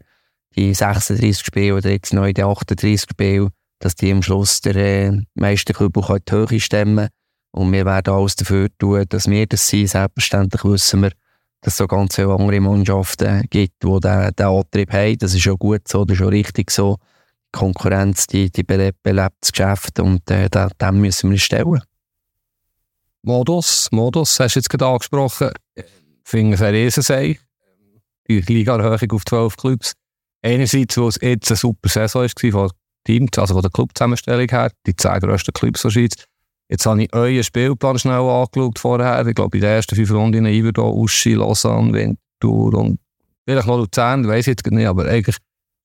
[0.56, 3.48] die 36 Spiele oder jetzt neu die 38 Spiele,
[3.78, 7.08] dass die am Schluss der äh, meisten Kübel die Höhe stemmen
[7.52, 9.88] Und wir werden alles dafür tun, dass wir das sind.
[9.88, 11.12] Selbstverständlich wissen wir,
[11.62, 15.18] dass es so ganz viele andere Mannschaften gibt, die diesen, diesen Antrieb haben.
[15.18, 16.96] Das ist schon gut so, das ist schon richtig so.
[17.54, 21.80] Die Konkurrenz, die, die belebt, belebt das Geschäft und äh, dem müssen wir stellen.
[23.22, 25.50] Modus, Modus, hast du jetzt gerade angesprochen.
[26.30, 27.40] Ich finde es ein Riesensei.
[28.28, 29.94] Die Liga-Erhöhung auf 12 Clubs.
[30.42, 32.70] Einerseits, wo es jetzt eine super Saison war von
[33.04, 36.12] Teams, also von der Clubzusammenstellung her, die zehn grössten Clubs wahrscheinlich.
[36.68, 39.26] Jetzt habe ich euren Spielplan schnell angeschaut vorher.
[39.26, 43.00] Ich glaube, in den ersten fünf Runden Iverdo, Uschi, Lausanne, Winter und
[43.44, 45.36] vielleicht noch Luzern, weiß ich jetzt nicht, aber eigentlich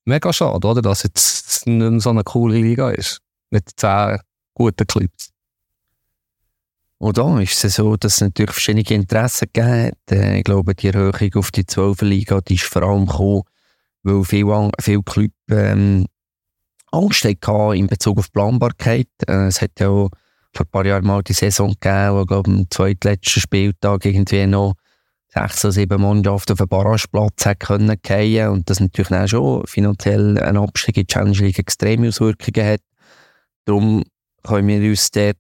[0.06, 0.84] mega schade, oder?
[0.84, 3.20] dass jetzt nicht so eine coole Liga ist.
[3.50, 4.20] Mit zehn
[4.54, 5.32] guten Clubs.
[6.98, 10.12] Und da ist es so, dass es natürlich verschiedene Interessen gibt.
[10.12, 13.44] Ich glaube, die Erhöhung auf die 12 Liga, die ist vor allem gekommen,
[14.04, 16.06] weil viele, viele Clubs ähm,
[16.92, 19.10] Angst hatten in Bezug auf Planbarkeit.
[19.28, 20.10] Äh, es hat ja auch
[20.54, 24.76] vor ein paar Jahren mal die Saison gegeben, wo, glaube am zweitletzten Spieltag irgendwie noch
[25.28, 29.68] sechs oder sieben Mannschaften auf den Barrageplatz hat können fallen und das natürlich auch schon
[29.68, 32.80] finanziell ein Abstieg in die Challenge League extreme Auswirkungen hat.
[33.66, 34.04] Darum
[34.44, 35.38] können wir uns dort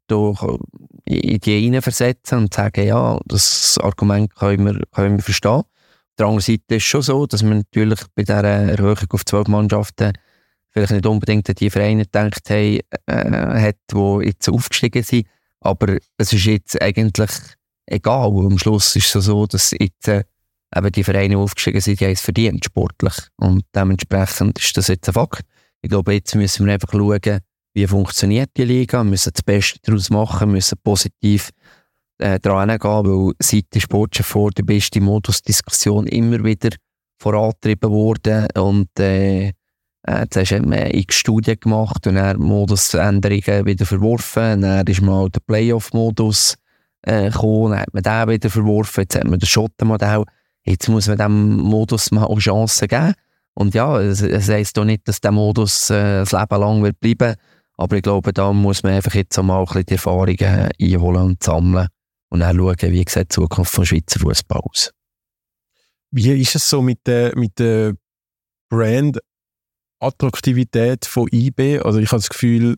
[1.05, 5.51] in die hineinversetzen und sagen, ja, das Argument können wir, können wir verstehen.
[5.51, 9.25] Auf der anderen Seite ist es schon so, dass man natürlich bei dieser Erhöhung auf
[9.25, 10.13] zwölf Mannschaften
[10.71, 15.27] vielleicht nicht unbedingt an die Vereine gedacht äh, hat, die jetzt aufgestiegen sind.
[15.61, 17.31] Aber es ist jetzt eigentlich
[17.85, 18.27] egal.
[18.27, 20.23] Am Schluss ist es so, dass jetzt äh,
[20.75, 23.15] eben die Vereine, aufgestiegen sind, die haben es verdient, sportlich.
[23.37, 25.45] Und dementsprechend ist das jetzt ein Fakt.
[25.81, 27.39] Ich glaube, jetzt müssen wir einfach schauen,
[27.75, 31.49] wie funktioniert die Liga, müssen das Beste daraus machen, müssen positiv
[32.17, 36.69] äh, dran gehen, weil seit der Sportchef vor der beste Modusdiskussion immer wieder
[37.19, 39.51] vorangetrieben wurde und äh,
[40.07, 44.61] äh, zuerst hat man x Studien gemacht und dann Modusänderungen wieder verworfen.
[44.61, 46.55] Dann ist mal der Playoff-Modus
[47.01, 49.01] äh, gekommen, dann hat man den wieder verworfen.
[49.01, 50.23] Jetzt hat man das Schottenmodell.
[50.63, 53.13] Jetzt muss man dem Modus mal Chancen geben.
[53.55, 56.99] Und ja, es, es heisst doch nicht, dass der Modus äh, das Leben lang wird
[56.99, 57.35] bleiben.
[57.77, 61.43] Aber ich glaube, da muss man einfach jetzt mal ein bisschen die Erfahrungen einholen und
[61.43, 61.87] sammeln.
[62.29, 64.91] Und dann schauen, wie sieht die Zukunft vom Schweizer Fußball aus.
[66.11, 67.93] Wie ist es so mit der, mit der
[68.69, 69.19] Brand
[69.99, 71.79] Attraktivität von IB.
[71.79, 72.75] Also ich habe das Gefühl,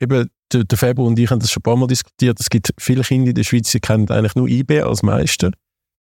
[0.00, 2.72] eben der, der Februar und ich haben das schon ein paar Mal diskutiert, es gibt
[2.78, 5.52] viele Kinder in der Schweiz, die kennen eigentlich nur IB als Meister.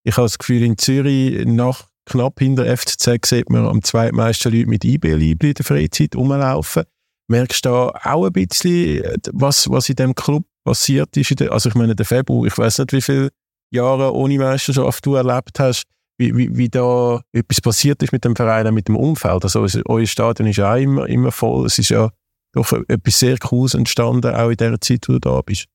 [0.03, 4.69] Ich habe das Gefühl, in Zürich nach knapp hinter FCZ sieht man am zweitmeisten Leute
[4.69, 6.83] mit IB-Liebli in der Freizeit rumlaufen.
[7.27, 9.03] Merkst du da auch ein bisschen,
[9.33, 11.41] was, was in dem Club passiert ist?
[11.41, 13.29] also ich meine, der Februar, ich weiß nicht, wie viele
[13.71, 15.83] Jahre ohne Meisterschaft du erlebt hast
[16.17, 19.43] wie, wie, wie da etwas passiert ist mit dem Verein, mit dem Umfeld.
[19.43, 21.65] Also euer Stadion ist ja auch immer, immer voll.
[21.65, 22.09] Es ist ja
[22.53, 25.65] doch etwas sehr Cooles entstanden, auch in der Zeit, wo du da bist.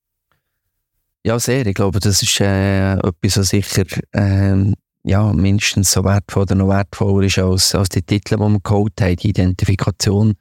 [1.24, 1.64] Ja, sehr.
[1.66, 4.74] Ich glaube, das ist äh, etwas, was sicher ähm,
[5.04, 9.00] ja, mindestens so wertvoll oder noch wertvoller ist als, als die Titel, die wir geholt
[9.00, 10.34] haben, die Identifikation,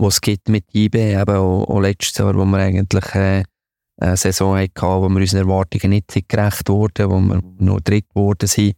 [0.00, 3.44] die es gibt mit IB, eben auch, auch letztes Jahr, wo wir eigentlich äh,
[3.98, 8.46] eine Saison hatten, wo wir unseren Erwartungen nicht gerecht wurden, wo wir nur dritt geworden
[8.46, 8.74] sind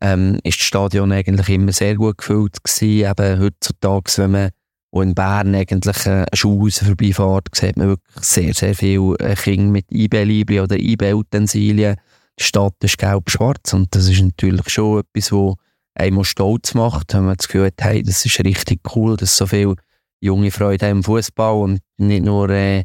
[0.00, 3.10] ähm, ist das Stadion eigentlich immer sehr gut gefüllt gewesen.
[3.10, 4.50] Eben heutzutage, wenn man
[4.92, 9.34] auch in Bern eigentlich äh, eine Schule vorbeifährt, sieht man wirklich sehr, sehr viele äh,
[9.34, 11.96] Kinder mit IB-Libri oder IB-Utensilien.
[12.38, 15.54] Die Stadt ist gelb-schwarz und das ist natürlich schon etwas, was
[15.94, 19.46] einem stolz macht, wenn man das Gefühl hat, hey, das ist richtig cool, dass so
[19.46, 19.74] viele
[20.20, 22.84] junge Freude haben im Fußball und nicht nur äh,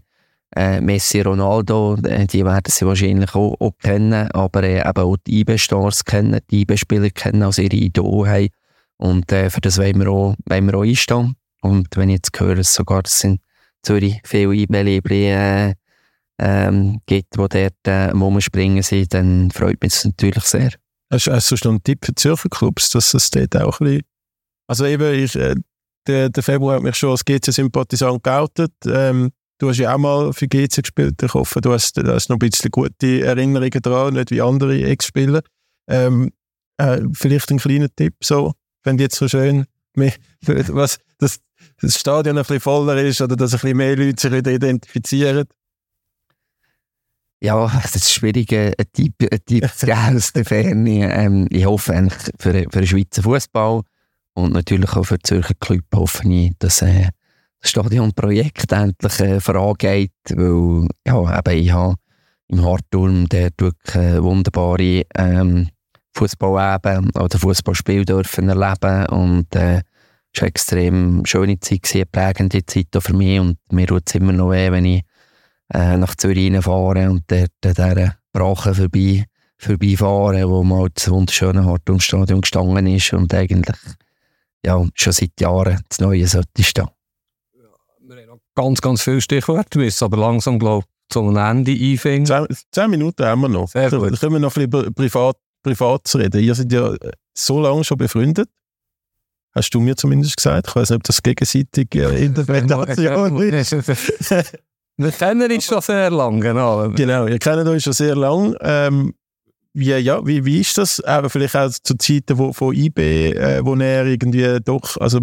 [0.56, 5.18] äh, Messi, Ronaldo, äh, die werden sie wahrscheinlich auch, auch kennen, aber äh, eben auch
[5.28, 8.50] die IB-Stars kennen, die IB-Spieler kennen, als ihre Idole haben.
[8.98, 11.36] Und äh, für das wollen wir, auch, wollen wir auch einstehen.
[11.62, 13.42] Und wenn ich jetzt höre, dass sogar sind
[13.84, 15.74] Zürich viele IB-Libri äh,
[16.40, 20.72] ähm, gibt, die dort äh, rumspringen sind, dann freut mich das natürlich sehr.
[21.12, 24.02] Hast, hast du schon einen Tipp für Zürcher Clubs, dass es dort auch ein bisschen...
[24.68, 25.56] Also eben, ich, äh,
[26.08, 28.74] der, der Februar hat mich schon als GC-Sympathisant geoutet.
[28.86, 31.24] Ähm, Du hast ja auch mal für GC gespielt.
[31.24, 34.84] Ich hoffe, du hast, du hast noch ein bisschen gute Erinnerungen daran, nicht wie andere
[34.84, 35.41] Ex-Spieler.
[35.88, 36.34] Ähm,
[36.78, 38.53] äh, vielleicht ein kleiner Tipp, so,
[38.84, 41.39] wenn jetzt so schön, was, dass
[41.80, 45.45] das Stadion ein bisschen voller ist oder dass ein bisschen mehr Leute sich identifizieren.
[47.41, 51.14] Ja, es ist schwierig, einen Tipp, einen Tipp zu geben aus der Ferne.
[51.14, 53.84] Ähm, ich hoffe eigentlich für, für den Schweizer Fußball
[54.36, 57.10] und natürlich auch für den Zürcher Club hoffe ich, dass äh,
[57.62, 61.96] das Stadionprojekt endlich äh, vorangeht, weil ja, eben, ich habe
[62.50, 65.70] im Hartturm dort wirklich äh, wunderbare ähm,
[66.14, 69.08] Fußball eben oder Fußballspiel dürfen erleben.
[69.08, 69.82] Und äh,
[70.34, 73.40] es war eine extrem schöne Zeit, eine prägende Zeit für mich.
[73.40, 75.04] Und mir tut es immer noch weh, wenn ich
[75.74, 79.26] äh, nach Zürich fahre und dort an dieser Brache vorbei,
[79.58, 83.78] vorbeifahren, wo mal das wunderschöne Hartturmstadion gestanden ist und eigentlich
[84.66, 86.88] ja, schon seit Jahren das Neue sollte stehen.
[87.99, 91.72] Wir haben noch ganz, ganz viele Stichworte, wir müssen aber langsam, glaube ich, zum Ende
[91.72, 92.26] einfinden.
[92.26, 93.70] Zehn, zehn Minuten haben wir noch.
[93.70, 94.11] Sehr gut.
[94.11, 96.43] Dann können wir noch ein bisschen privat, privat reden.
[96.43, 96.95] Ihr seid ja
[97.34, 98.49] so lange schon befreundet.
[99.53, 100.68] Hast du mir zumindest gesagt.
[100.68, 103.72] Ich weiß nicht, ob das gegenseitig äh, Interpretation ist.
[104.97, 106.89] Wir kennen uns schon sehr lange, genau.
[106.89, 108.57] Genau, ihr kennt euch schon sehr lange.
[108.61, 109.13] Ähm,
[109.76, 111.01] wie, ja, wie, wie ist das?
[111.01, 115.19] Aber vielleicht auch zu Zeiten wo, von IB, äh, wo er irgendwie doch, also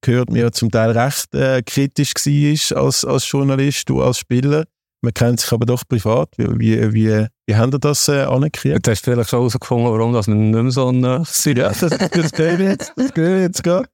[0.00, 4.64] gehört mir zum Teil recht äh, kritisch war als, als Journalist, du als Spieler.
[5.02, 6.30] Man kennt sich aber doch privat.
[6.38, 8.74] Wie, wie, wie, wie haben ihr das äh, angekriegt?
[8.74, 11.58] Jetzt hast du vielleicht schon herausgefunden, warum dass wir nicht mehr so nah sind.
[11.58, 12.92] Ja, das, das gehört jetzt.
[12.96, 13.88] Das gehört jetzt gerade.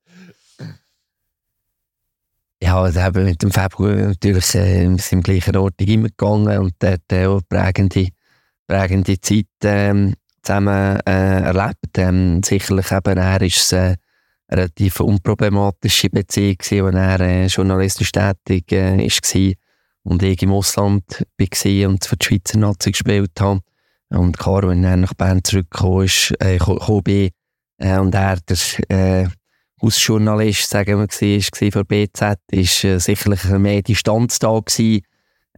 [2.63, 6.59] Ja, also eben mit dem Februar natürlich äh, wir sind im gleichen Ort immer gegangen
[6.59, 8.09] und dort äh, auch prägende,
[8.71, 11.99] prägende Zeit ähm, zusammen äh, erlebt.
[11.99, 13.97] Ähm, sicherlich eben, er ist äh, eine
[14.49, 19.35] relativ unproblematische Beziehung gewesen, wo er äh, journalistisch tätig äh, ist
[20.03, 21.05] und ich im Ausland
[21.37, 23.61] war und für die Schweizer Nazi gespielt habe.
[24.09, 26.59] Und klar, wenn er nach Bern zurückgekommen ist, äh,
[27.05, 27.31] bin,
[27.79, 28.57] äh, und er der
[28.89, 29.29] äh,
[29.83, 35.03] Hausjournalist, sagen wir, war, war für BZ, ist äh, sicherlich mehr Distanz da gewesen.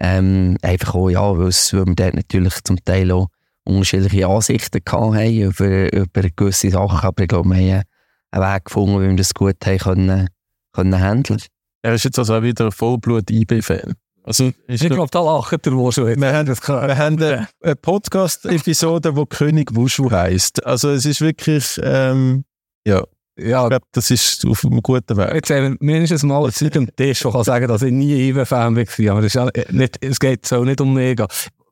[0.04, 3.28] Ähm, einfach auch, ja, weil wir dort natürlich zum Teil auch
[3.64, 7.84] unterschiedliche Ansichten gehabt haben über, über gewisse Sachen, aber ich glaube, wir haben
[8.32, 10.28] einen Weg gefunden, wie wir das gut haben können,
[10.72, 11.40] können handeln.
[11.82, 13.94] Er ist jetzt also auch wieder ein Vollblut-IB-Fan.
[14.24, 16.20] Also, Ich glaube, da lacht der wohl schon jetzt.
[16.20, 20.64] Wir haben, wir haben eine, eine Podcast-Episode, die König Wushu heisst.
[20.66, 22.44] Also es ist wirklich, ähm,
[22.84, 23.04] ja,
[23.38, 25.34] Ja, ich glaube, das ist auf einem guten Weg.
[25.34, 28.28] Jetzt haben wir mindestens mal eine Zeit am Tisch, die kann sagen, dass ich nie
[28.28, 29.12] IB-Fan war.
[29.12, 31.26] Aber das ist ja nicht, es geht so nicht um mega.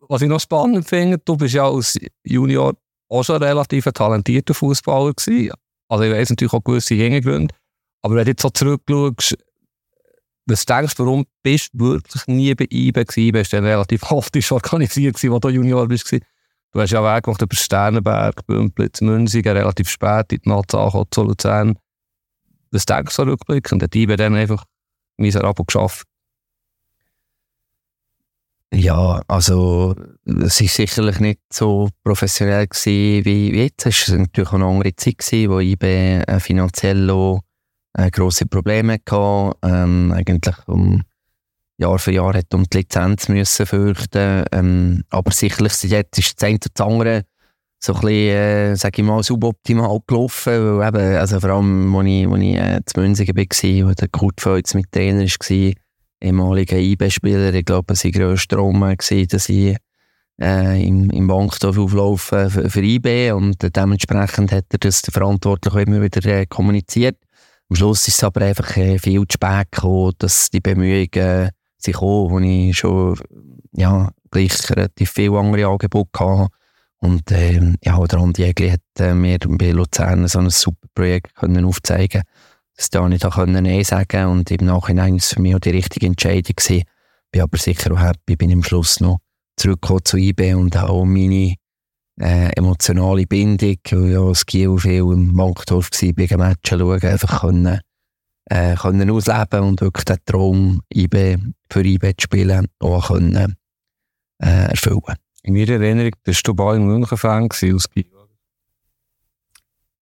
[0.09, 2.75] Was ich noch spannend finde, du bist ja als Junior
[3.11, 5.53] auch schon relativ ein talentierter Fußballer gewesen.
[5.89, 7.55] Also ich weiss natürlich auch gewisse Hintergründe.
[8.03, 9.37] Aber wenn du jetzt so zurückschaust,
[10.47, 13.33] was denkst du, warum bist du wirklich nie bei IB gewesen?
[13.33, 16.11] Bist du dann relativ haftig organisiert gewesen, als du Junior bist?
[16.73, 20.77] Du hast ja Weg gemacht über Sternenberg, Bümplitz, Münzigen, relativ spät in die Nazi
[21.11, 21.77] zu Luzern.
[22.71, 23.83] Was denkst du rückblickend?
[23.83, 24.65] Hat IB dann einfach
[25.17, 26.07] miserabel geschafft?
[28.73, 33.87] Ja, also es war sicherlich nicht so professionell gewesen wie jetzt.
[33.87, 37.41] Es war natürlich auch eine andere Zeit, gewesen, wo IB äh, finanziell auch
[37.95, 39.57] äh, grosse Probleme hatte.
[39.65, 41.03] Ähm, eigentlich um
[41.81, 44.45] Jahr für Jahr hat um die Lizenz müssen fürchten.
[44.53, 47.23] Ähm, aber sicherlich jetzt ist das eine oder das andere
[47.83, 50.79] so ein bisschen, äh, sag ich mal, suboptimal gelaufen.
[50.79, 54.09] Weil eben, also vor allem, als ich, als ich äh, zu Münzigen war, wo der
[54.09, 55.73] Kurt Feutz mit Trainer war,
[56.23, 57.55] ehemaliger IB-Spieler.
[57.55, 59.77] Ich glaube, sein grösster Traum war, dass ich
[60.41, 66.03] äh, im, im Bankdorf auflaufen für, für IB und dementsprechend hat er das auch immer
[66.03, 67.17] wieder äh, kommuniziert.
[67.69, 71.51] Am Schluss ist es aber einfach äh, viel zu spät gekommen, dass die Bemühungen
[71.83, 73.19] sich auch, wo ich schon
[73.73, 76.49] ja, gleich relativ viele andere Angebote hatte.
[76.99, 81.35] Und ähm, ja, der Andi Egli hat äh, mir bei Luzern so ein super Projekt
[81.35, 82.23] können aufzeigen
[82.81, 85.69] dass da nicht können Nein sagen und im Nachhinein ist es für mich auch die
[85.69, 86.85] richtige Entscheidung gewesen.
[87.31, 89.19] Bin aber sicher auch happy, bin am Schluss noch
[89.57, 91.57] zurückgekommen zu IB und auch meine
[92.19, 97.03] äh, emotionale Bindung, weil ja als Kiel viel im Bankdorf war, bei den Matchen schauen,
[97.03, 97.81] einfach können,
[98.51, 101.39] äh, können ausleben und wirklich den Traum, IB,
[101.71, 103.57] für IB zu spielen, auch können,
[104.43, 105.17] äh, erfüllen.
[105.43, 108.07] In meiner Erinnerung bist du Bayern München-Fan gewesen als Kind.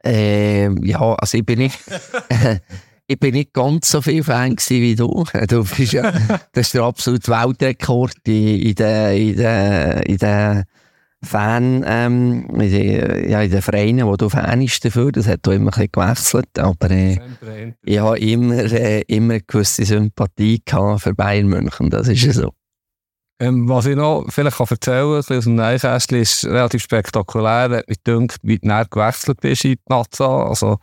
[0.04, 1.78] Äh, ja, also ich bin nicht,
[3.06, 5.24] ich bin nicht ganz so viel Fan wie du.
[5.48, 6.10] Du bist ja,
[6.52, 10.64] das ist der absolute Weltrekord in, in den, in den, in den
[11.20, 15.10] Fan, ähm, ja, in den Vereinen, wo du Fan bist dafür.
[15.10, 16.58] Das hat auch immer ein bisschen gewechselt.
[16.58, 17.18] Aber äh,
[17.84, 21.90] ich habe immer, äh, immer eine gewisse Sympathie gehabt für Bayern München.
[21.90, 22.52] Das ist ja so.
[23.40, 27.78] Ähm, was ich noch vielleicht kann erzählen kann, aus dem Neinkästchen, ist relativ spektakulär.
[27.78, 30.48] Hat mich gedacht, wie du gewechselt bist in die Naza.
[30.48, 30.78] Also,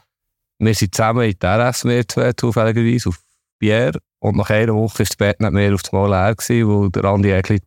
[0.60, 3.20] wir sind zusammen in der RS mehr zufälligerweise auf
[3.60, 3.94] Bier.
[4.20, 6.90] Und nach einer Woche war das Bett nicht mehr auf das Mal leer gewesen, weil
[6.92, 7.62] der Andi Egli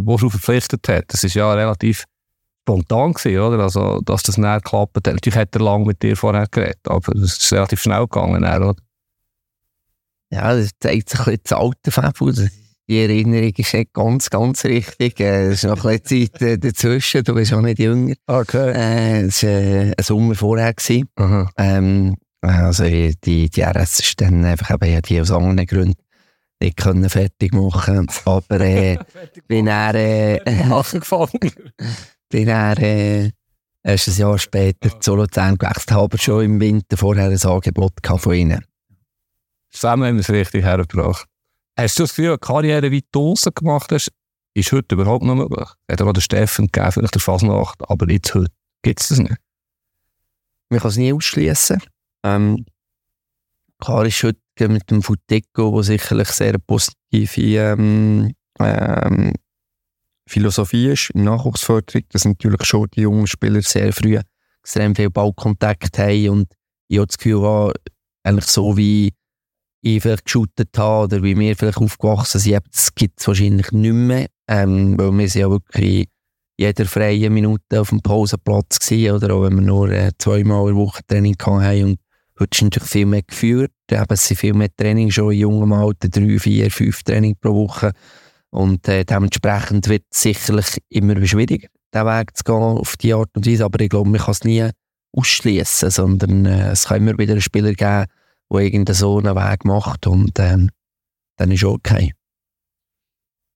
[0.00, 1.04] wo schon verpflichtet hat.
[1.08, 2.04] Das ist ja relativ
[2.62, 3.62] spontan gewesen, oder?
[3.62, 5.06] Also, dass das näher geklappt hat.
[5.06, 8.74] Natürlich hat er lange mit dir vorher geredet, aber es ist relativ schnell gegangen, oder?
[10.30, 12.50] Ja, das zeigt sich ein bisschen das alte Fabel.
[12.88, 15.20] Die Erinnerung ist nicht ganz, ganz richtig.
[15.20, 17.24] Äh, es ist noch ein bisschen Zeit äh, dazwischen.
[17.24, 18.14] Du bist auch nicht jünger.
[18.26, 18.72] Okay.
[18.72, 20.72] Äh, es war ein Sommer vorher.
[20.72, 21.08] Gewesen.
[21.58, 26.00] Ähm, also die, die RS ist dann einfach eben ja, die aus anderen Gründen
[26.60, 28.98] nicht können fertig machen Aber äh,
[29.48, 30.40] bin er, äh,
[30.70, 31.52] Angefangen.
[32.28, 33.30] bin er äh,
[33.82, 38.34] erst ein Jahr später zu Luzern gewechselt, habe schon im Winter vorher ein Angebot von
[38.34, 38.64] ihnen.
[39.70, 41.26] Zusammen haben wir es richtig hergebracht.
[41.78, 44.10] Hast du das Gefühl, eine Karriere, wie du gemacht hast,
[44.54, 45.68] ist heute überhaupt noch möglich?
[45.88, 48.50] Hat auch der Steffen gegeben, vielleicht der Fasnacht, aber jetzt heute
[48.82, 49.36] gibt es das nicht.
[50.70, 51.80] Man kann es nie ausschließen.
[52.24, 52.66] Ähm,
[53.78, 59.32] klar ist heute mit dem Futeco, wo sicherlich sehr positive ähm, ähm,
[60.28, 64.18] Philosophie ist, im Nachwuchsförderung, dass natürlich schon die jungen Spieler sehr früh
[64.62, 66.52] extrem viel Ballkontakt haben und
[66.88, 67.74] ich habe das Gefühl, habe,
[68.24, 69.12] eigentlich so wie
[69.80, 73.92] ich vielleicht geshootet habe oder wie wir vielleicht aufgewachsen sind, das gibt es wahrscheinlich nicht
[73.92, 76.08] mehr, ähm, weil wir sind ja wirklich
[76.58, 79.34] jeder freie Minute auf dem Pausenplatz gewesen, oder?
[79.34, 82.00] Auch wenn wir nur äh, zweimal in der Woche Training hatten und
[82.40, 86.08] heute ist natürlich viel mehr geführt, es sind viel mehr Training schon in jungem Alter,
[86.08, 87.92] drei, vier, fünf Training pro Woche
[88.50, 93.30] und äh, dementsprechend wird es sicherlich immer schwieriger, diesen Weg zu gehen auf die Art
[93.34, 94.68] und Weise, aber ich glaube, man kann es nie
[95.12, 98.06] ausschließen, sondern äh, es kann immer wieder einen Spieler geben,
[98.50, 100.70] der irgendeinen so einen Weg macht und ähm,
[101.36, 102.12] dann ist okay.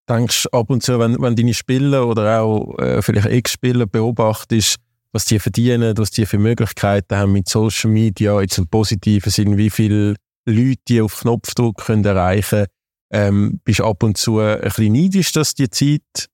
[0.09, 4.76] Denkst du ab und zu, wenn, wenn deine Spieler oder auch äh, vielleicht Ex-Spieler beobachtest,
[5.12, 9.57] was die verdienen, was die für Möglichkeiten haben mit Social Media, jetzt im positiven Sinn,
[9.57, 12.66] wie viele Leute die auf Knopfdruck können erreichen
[13.12, 16.28] ähm, bist du ab und zu ein bisschen neidisch, dass die Zeit,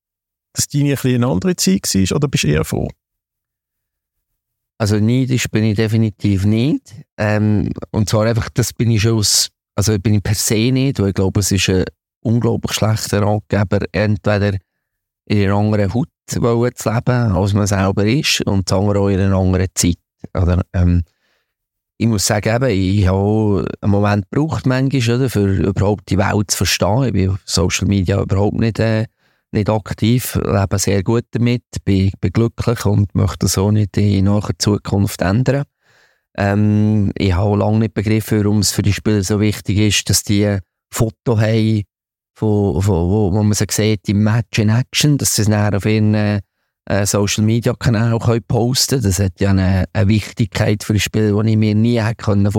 [0.52, 2.88] dass deine ein eine andere Zeit war, oder bist du eher froh?
[4.78, 6.94] Also neidisch bin ich definitiv nicht.
[7.16, 11.00] Ähm, und zwar einfach, das bin ich schon aus, also bin ich per se nicht,
[11.00, 11.84] weil ich glaube, es ist ein
[12.20, 14.56] unglaublich schlechter Ratgeber, entweder
[15.26, 19.36] in einer anderen Haut zu leben, als man selber ist, und das auch in einer
[19.36, 19.98] anderen Zeit.
[20.32, 21.02] Oder, ähm,
[22.00, 26.50] ich muss sagen, eben, ich habe einen Moment gebraucht, manchmal, oder, für überhaupt die Welt
[26.50, 27.04] zu verstehen.
[27.04, 29.06] Ich bin auf Social Media überhaupt nicht, äh,
[29.50, 34.26] nicht aktiv, lebe sehr gut damit, bin, bin glücklich und möchte das auch nicht in
[34.26, 35.64] naher Zukunft ändern.
[36.36, 40.08] Ähm, ich habe auch lange nicht begriffen, warum es für die Spieler so wichtig ist,
[40.08, 40.58] dass die
[40.92, 41.82] Foto haben,
[42.38, 45.74] von, von, wo, wo man sie sieht im Match in Action, dass sie es dann
[45.74, 46.14] auf ihren
[46.88, 51.42] äh, Social Media Kanal können posten Das hat ja eine, eine Wichtigkeit für die Spieler,
[51.42, 52.50] die ich mir nie hätte können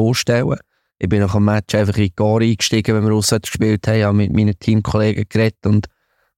[1.00, 4.04] Ich bin nach dem Match einfach in die Gar eingestiegen, wenn wir auswärts gespielt haben,
[4.04, 5.88] habe mit meinen Teamkollegen geredet und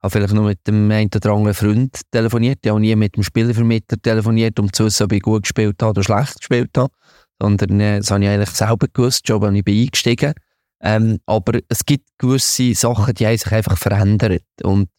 [0.02, 2.60] habe vielleicht nur mit dem einen oder anderen Freund telefoniert.
[2.64, 5.92] Ich habe nie mit dem Spielervermittler telefoniert, um zu wissen, ob ich gut gespielt habe
[5.92, 6.94] oder schlecht gespielt habe.
[7.40, 10.34] Sondern äh, das habe ich eigentlich selber gewusst, schon als ich bin eingestiegen
[10.82, 14.44] ähm, Aber es gibt gewisse Sachen, die haben sich einfach verändert.
[14.64, 14.90] Und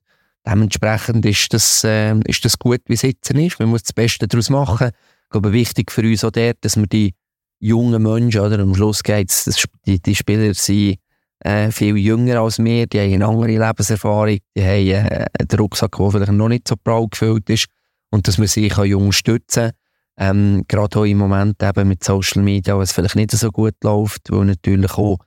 [0.47, 3.59] dementsprechend ist das, äh, ist das gut, wie es jetzt ist.
[3.59, 4.91] Man muss das Beste daraus machen.
[5.25, 7.15] Ich glaube, wichtig für uns auch der, dass wir die
[7.59, 8.59] jungen Menschen, oder?
[8.59, 10.99] Am Schluss geht es, die, die Spieler sind
[11.41, 15.97] äh, viel jünger als wir, die haben eine andere Lebenserfahrung, die haben äh, einen Rucksack,
[15.97, 17.67] der vielleicht noch nicht so prall gefüllt ist.
[18.11, 19.73] Und dass man sie kann jung stützen
[20.17, 23.75] ähm, gerade auch im Moment eben mit Social Media, wo es vielleicht nicht so gut
[23.83, 25.19] läuft, weil natürlich auch,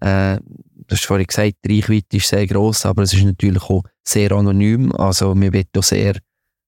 [0.00, 0.38] äh,
[0.86, 4.32] du hast vorhin gesagt, die Reichweite ist sehr gross, aber es ist natürlich auch sehr
[4.32, 6.16] anonym, also man wird auch sehr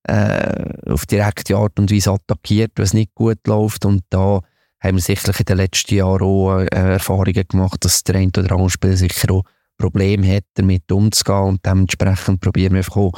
[0.07, 3.85] äh, auf direkte Art und Weise attackiert, wenn es nicht gut läuft.
[3.85, 4.41] Und da
[4.81, 8.53] haben wir sicherlich in den letzten Jahren auch äh, Erfahrungen gemacht, dass der eine oder
[8.53, 9.45] andere Spieler sicher auch
[9.79, 11.45] Probleme hat, damit umzugehen.
[11.45, 13.13] Und dementsprechend probieren wir einfach auch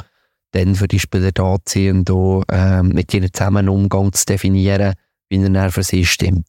[0.51, 4.13] dann für die Spieler da zu sein und auch, äh, mit ihnen zusammen einen Umgang
[4.13, 4.93] zu definieren,
[5.29, 6.47] wie er für sie stimmt.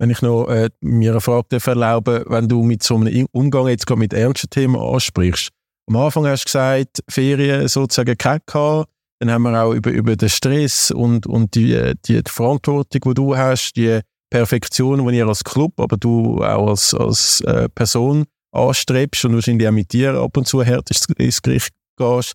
[0.00, 3.86] Wenn ich noch äh, mir eine Frage erlauben wenn du mit so einem Umgang jetzt
[3.86, 5.50] gerade mit ernsten Themen ansprichst.
[5.88, 8.88] Am Anfang hast du gesagt, Ferien sozusagen kein gehabt.
[9.18, 13.14] Dann haben wir auch über, über den Stress und, und die, die, die Verantwortung, die
[13.14, 18.24] du hast, die Perfektion, die ihr als Club, aber du auch als, als äh, Person
[18.52, 22.32] anstrebst und wahrscheinlich auch mit dir ab und zu hart ins Gericht gehst.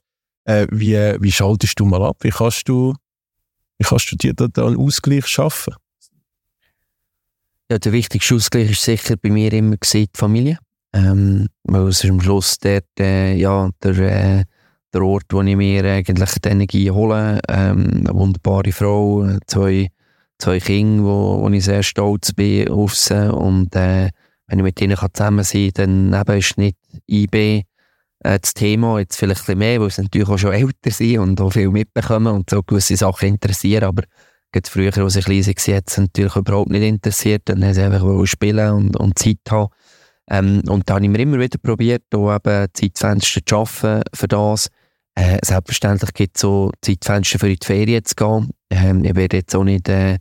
[0.47, 2.17] Äh, wie, wie schaltest du mal ab?
[2.21, 2.93] Wie kannst du,
[3.79, 5.73] wie kannst du dir da einen Ausgleich schaffen?
[7.71, 10.59] Ja, der wichtigste Ausgleich ist sicher bei mir immer die Familie.
[10.93, 14.43] Ähm, weil es ist am Schluss dort, äh, ja, der, äh,
[14.93, 17.41] der Ort, wo ich mir eigentlich die Energie hole.
[17.49, 19.89] Ähm, eine wunderbare Frau, zwei
[20.39, 23.33] zwei Kinder, wo, wo ich sehr stolz bin auf sie.
[23.33, 24.09] Und äh,
[24.47, 27.63] wenn ich mit ihnen zusammen sein kann, dann eben ist nicht IB
[28.19, 31.19] äh, das Thema jetzt vielleicht ein bisschen mehr, weil sie natürlich auch schon älter sind
[31.19, 34.03] und auch viel mitbekommen und so gewisse Sachen interessieren, aber
[34.55, 37.81] gerade früher, als ich klein war, hat es natürlich überhaupt nicht interessiert, dann haben sie
[37.81, 39.69] einfach spielen und, und Zeit haben.
[40.29, 44.27] Ähm, und da habe ich mir immer wieder probiert, da eben Zeitfenster zu schaffen für
[44.27, 44.69] das.
[45.13, 48.49] Äh, selbstverständlich gibt es so Zeitfenster für in die Ferien zu gehen.
[48.69, 50.17] Ähm, ich werde jetzt auch nicht äh,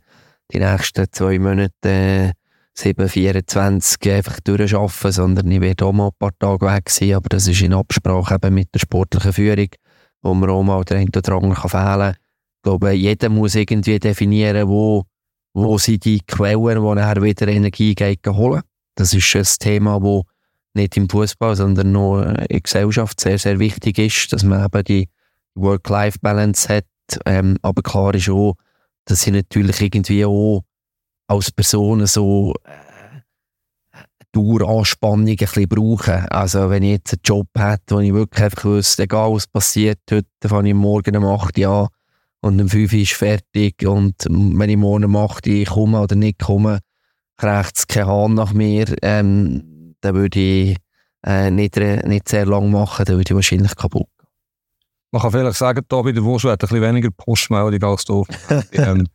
[0.51, 2.31] die nächsten zwei Monate äh,
[2.77, 7.29] 7, 24 einfach durcharbeiten, sondern ich werde auch mal ein paar Tage weg sein, aber
[7.29, 9.69] das ist in Absprache eben mit der sportlichen Führung,
[10.21, 12.24] wo man auch mal der eine oder andere kann fehlen kann.
[12.65, 15.03] Ich glaube, jeder muss irgendwie definieren, wo,
[15.53, 18.63] wo sind die Quellen, wo er wieder Energie geht, holen.
[18.95, 20.23] Das ist ein Thema, das
[20.73, 24.83] nicht im Fußball, sondern nur in der Gesellschaft sehr, sehr wichtig ist, dass man eben
[24.83, 25.09] die
[25.53, 26.85] Work-Life-Balance hat.
[27.27, 28.55] Ähm, aber klar ist auch,
[29.05, 30.63] dass sie natürlich irgendwie auch
[31.27, 34.01] als Person so äh,
[34.31, 36.27] Daueranspannung ein bisschen brauchen.
[36.29, 39.99] Also wenn ich jetzt einen Job hätte, wo ich wirklich einfach wüsste, egal was passiert,
[40.09, 41.87] heute fange ich morgen um 8 Uhr an
[42.45, 46.37] und um 5 Uhr ist fertig und wenn ich morgen 8 Uhr komme oder nicht
[46.37, 46.79] komme,
[47.37, 50.77] kriegt es keinen Hahn nach mir, ähm, dann würde ich
[51.25, 54.27] äh, nicht, nicht sehr lang machen, dann würde ich wahrscheinlich kaputt gehen.
[55.11, 58.23] Man kann vielleicht sagen, Tobi, der Wuschel hat ein bisschen weniger Postmeldung als du.
[58.73, 59.07] ähm,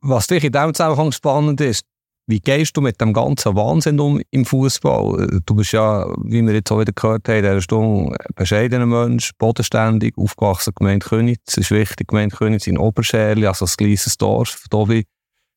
[0.00, 1.84] was dich in diesem Zusammenhang spannend ist,
[2.26, 5.40] wie gehst du mit dem ganzen Wahnsinn um im Fußball?
[5.44, 8.86] Du bist ja, wie wir jetzt auch wieder gehört haben, in dieser Stunde ein bescheidener
[8.86, 14.64] Mensch, bodenständig, aufgewachsen Gemeinde Königs, ist wichtig, Gemeinde Königs in Oberscherli, also ein kleines Dorf,
[14.70, 15.04] Tobi.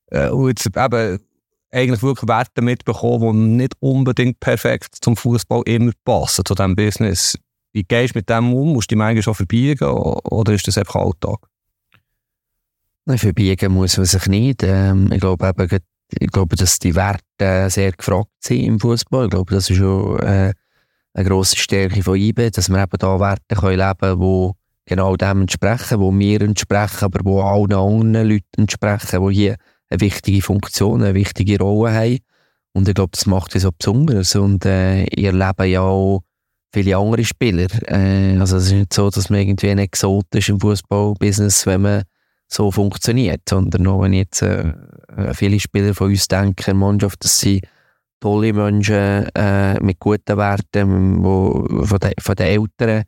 [0.07, 1.19] Äh, und jetzt eben
[1.71, 7.37] eigentlich wirklich Werte mitbekommen, die nicht unbedingt perfekt zum Fußball immer passen, zu diesem Business.
[7.71, 8.73] Wie gehst du mit dem um?
[8.73, 11.47] Musst du die manchmal schon verbiegen oder ist das einfach Alltag?
[13.05, 14.63] Nein, verbiegen muss man sich nicht.
[14.63, 15.79] Ähm, ich, glaube eben,
[16.09, 19.25] ich glaube, dass die Werte sehr gefragt sind im Fußball.
[19.25, 20.53] Ich glaube, das ist schon äh,
[21.13, 24.51] eine grosse Stärke von IBE, dass wir eben da Werte können leben können, die
[24.85, 29.55] genau dem entsprechen, die mir entsprechen, aber die allen anderen Leuten entsprechen, die hier
[29.89, 32.19] eine wichtige Funktion, eine wichtige Rolle haben.
[32.73, 34.35] Und ich glaube, das macht es so besonders.
[34.35, 36.21] Und äh, ihr erleben ja auch
[36.73, 37.67] viele andere Spieler.
[37.87, 41.81] Äh, also es ist nicht so, dass man irgendwie ein Exot ist im Fußballbusiness, wenn
[41.81, 42.03] man
[42.47, 44.73] so funktioniert, sondern auch wenn jetzt äh,
[45.15, 47.61] äh viele Spieler von uns denken, Mannschaft, dass sie
[48.19, 53.03] tolle Menschen äh, mit guten Werten, wo von, de, von den Eltern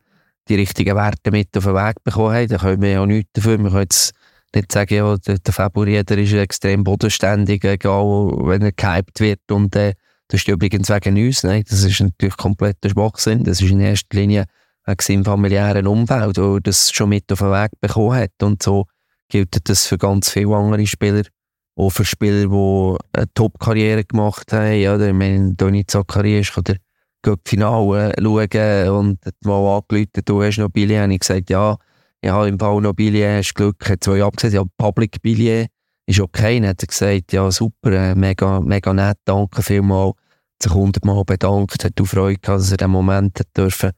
[0.48, 3.58] die richtigen Werte mit auf den Weg bekommen haben, dann können wir ja nichts dafür.
[3.60, 4.14] Wir können jetzt
[4.54, 9.76] nicht sagen, ja, der, der Faburieder ist extrem bodenständig, egal wenn er gehypt wird und
[9.76, 9.94] äh,
[10.30, 11.44] das ist übrigens wegen uns.
[11.44, 13.44] Nein, das ist natürlich kompletter Schwachsinn.
[13.44, 14.46] Das ist in erster Linie
[15.08, 18.44] im familiären Umfeld, wo das schon mit auf den Weg bekommen hat.
[18.44, 18.86] Und so
[19.30, 21.24] gilt das für ganz viele andere Spieler.
[21.76, 24.80] Auch für Spieler, die eine Top-Karriere gemacht haben.
[24.80, 26.78] Ja, ich meine, Toni Zachary ist der
[27.46, 31.04] Finale schauen und hat mal angerufen, du hast noch Billet.
[31.04, 31.78] Und ich gesagt, ja,
[32.22, 35.70] ich habe im Fall noch Billet, hast Glück, hat zwei abgesehen, ja, Public Billet
[36.06, 36.60] ist okay.
[36.60, 40.16] Dann hat er gesagt, ja, super, äh, mega, mega nett, danke vielmals.
[40.16, 43.92] Hat sich hundertmal bedankt, hat auch Freude gehabt, dass er den Moment hat dürfen,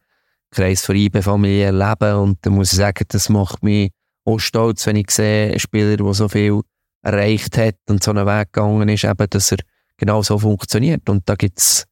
[0.52, 2.16] Kreis für IB-Familie erleben.
[2.18, 3.92] Und da muss ich sagen, das macht mich
[4.26, 6.62] auch stolz, wenn ich sehe, einen Spieler, der so viel
[7.02, 9.58] erreicht hat und so einen Weg gegangen ist, eben, dass er
[9.98, 11.10] genau so funktioniert.
[11.10, 11.86] Und da gibt es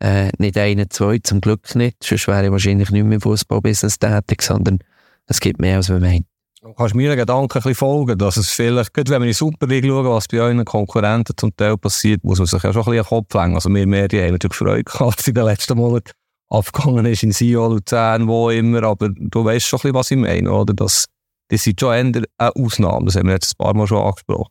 [0.00, 2.02] äh, nicht einen, zwei, zum Glück nicht.
[2.02, 4.78] Sonst wäre ich wahrscheinlich nicht mehr im Fußballbusiness tätig, sondern
[5.26, 6.26] es gibt mehr, als man meint.
[6.60, 9.34] Du kannst mir Gedanken ein bisschen folgen, dass es vielleicht, gerade wenn wir in die
[9.34, 12.90] Super schauen, was bei euren Konkurrenten zum Teil passiert, muss man sich ja schon ein
[12.90, 13.56] bisschen Kopf hängen.
[13.56, 16.12] Also wir Medien haben natürlich Freude gehabt, dass in den letzten Monaten
[16.50, 20.18] abgegangen ist in Sion, Luzern, wo immer, aber du weißt schon ein bisschen, was ich
[20.18, 20.72] meine, oder?
[20.72, 21.06] Das,
[21.52, 24.50] das sind schon eher eine Ausnahme, das haben wir jetzt ein paar Mal schon angesprochen.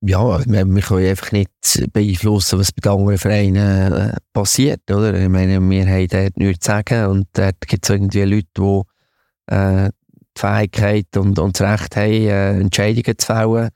[0.00, 1.50] Ja, wir, wir können einfach nicht
[1.92, 5.12] beeinflussen, was bei den anderen Vereinen äh, passiert, oder?
[5.12, 9.52] Ich meine, wir haben dort nichts zu sagen und dort gibt es irgendwie Leute, die
[9.52, 9.90] äh,
[10.36, 13.70] die Fähigkeit und, und das Recht haben, äh, Entscheidungen zu fällen.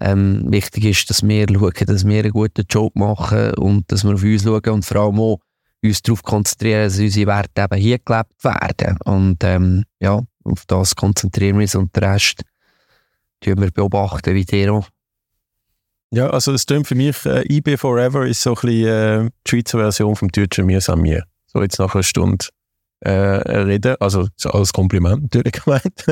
[0.00, 4.14] Ähm, wichtig ist, dass wir schauen, dass wir einen guten Job machen und dass wir
[4.14, 5.40] auf uns schauen und vor allem auch
[5.88, 8.98] uns darauf konzentrieren, dass unsere Werte eben hier gelebt werden.
[9.04, 12.42] Und ähm, ja, auf das konzentrieren wir uns und den Rest
[13.40, 14.88] tun wir beobachten, wie der auch.
[16.10, 19.50] Ja, also es klingt für mich, äh, IB Forever ist so ein bisschen äh, die
[19.50, 21.24] Schweizer Version vom deutschen Mir an mir.
[21.46, 22.46] So jetzt nach einer Stunde
[23.00, 26.04] äh, reden, also als Kompliment natürlich gemeint.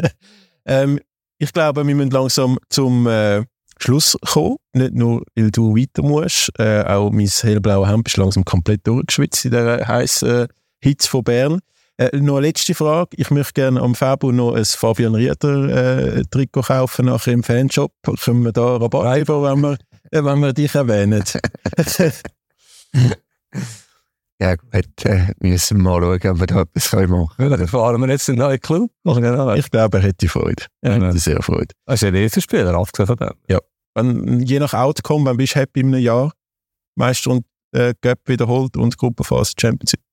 [0.66, 0.99] ähm,
[1.39, 3.45] ich glaube, wir müssen langsam zum äh,
[3.85, 4.57] Schluss kommen.
[4.72, 9.45] Nicht nur, weil du weiter musst, äh, auch mein hellblaues Hemd ist langsam komplett durchgeschwitzt
[9.45, 10.49] in der heißen äh,
[10.82, 11.61] Hitze von Bern.
[11.97, 13.11] Äh, noch eine letzte Frage.
[13.16, 17.93] Ich möchte gerne am Februar noch ein Fabian Rieder äh, Trikot kaufen nachher im Fanshop.
[18.24, 19.78] Können wir da Rabatt geben, wenn wir,
[20.11, 21.22] äh, wenn wir dich erwähnen?
[24.41, 27.51] Ja, gut, äh, müssen wir mal schauen, ob wir da etwas machen können.
[27.53, 28.91] Ja, dann fahren wir jetzt in den neuen Club.
[29.57, 30.64] Ich glaube, er hätte Freude.
[30.82, 31.07] Er Ja.
[31.07, 31.68] hätte sehr Freude.
[31.87, 33.30] Das ist ein Spieler, abgesehen von dem.
[33.95, 36.33] Wenn, je nach Outcome, wenn bist du happy in einem Jahr,
[36.97, 40.05] Meister und äh, Cup wiederholt und Gruppenphase Champions League.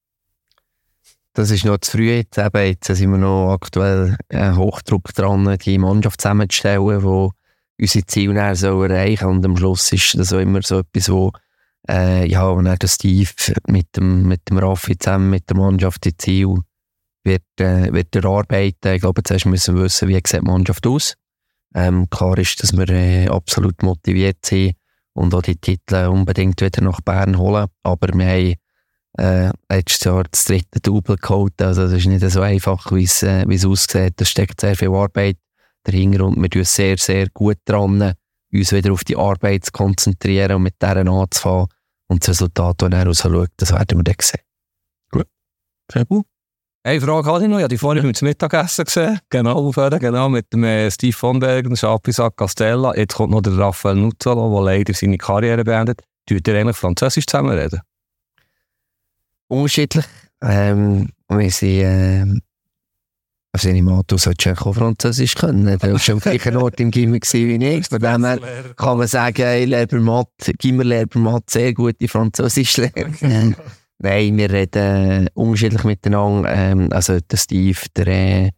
[1.33, 2.37] Das ist noch zu früh jetzt.
[2.37, 7.31] Eben, jetzt sind wir noch aktuell äh, Hochdruck dran, die Mannschaft zusammenzustellen, wo
[7.79, 11.31] unsere Ziele erreichen Und am Schluss ist das auch immer so etwas, wo,
[11.89, 13.29] äh, ja, wenn der Steve
[13.67, 16.57] mit dem, mit dem Raffi zusammen mit der Mannschaft die Ziele
[17.23, 18.93] wird, äh, wird erarbeiten.
[18.93, 21.15] Ich glaube, zuerst müssen wir wissen, wie sieht die Mannschaft aus.
[21.73, 24.75] Ähm, klar ist, dass wir äh, absolut motiviert sind
[25.13, 27.67] und auch die Titel unbedingt wieder nach Bern holen.
[27.83, 28.55] Aber wir haben
[29.17, 31.61] äh, letztes Jahr das dritte Double geholt.
[31.61, 34.13] Also, das ist nicht so einfach, wie es, äh, es aussieht.
[34.17, 35.37] Da steckt sehr viel Arbeit
[35.83, 38.13] dahinter und wir tun sehr, sehr gut dran,
[38.53, 41.67] uns wieder auf die Arbeit zu konzentrieren und mit deren anzufangen.
[42.07, 44.41] Und das Resultat, das dann rausschaut, das werden wir dann sehen.
[45.91, 46.30] Sehr gut.
[46.83, 47.57] Eine Frage hatte ich noch.
[47.57, 49.19] Ich habe die vorhin beim Mittagessen gesehen.
[49.29, 52.95] Genau, aufhören, genau, mit dem äh, Steve von Bergen, Schapisak Castella.
[52.95, 56.01] Jetzt kommt noch der Raphael Nuzzolo, der leider seine Karriere beendet.
[56.25, 57.81] Tut er eigentlich Französisch zusammenreden?
[59.47, 60.05] Unterschiedlich.
[60.41, 62.41] Ähm, wir sind, ähm,
[63.51, 65.77] also ich nehme an, du solltest auch Französisch können.
[65.77, 67.87] Du warst am gleichen Ort im Gimmer wie ich.
[67.87, 68.39] Von dem her
[68.75, 73.55] kann man sagen, ich lerne bei Mathe, Gimmer lernt bei Mathe sehr gute Französisch lernen.
[74.03, 76.51] Nein, wir reden unterschiedlich miteinander.
[76.51, 78.49] Ähm, also der Steve, der,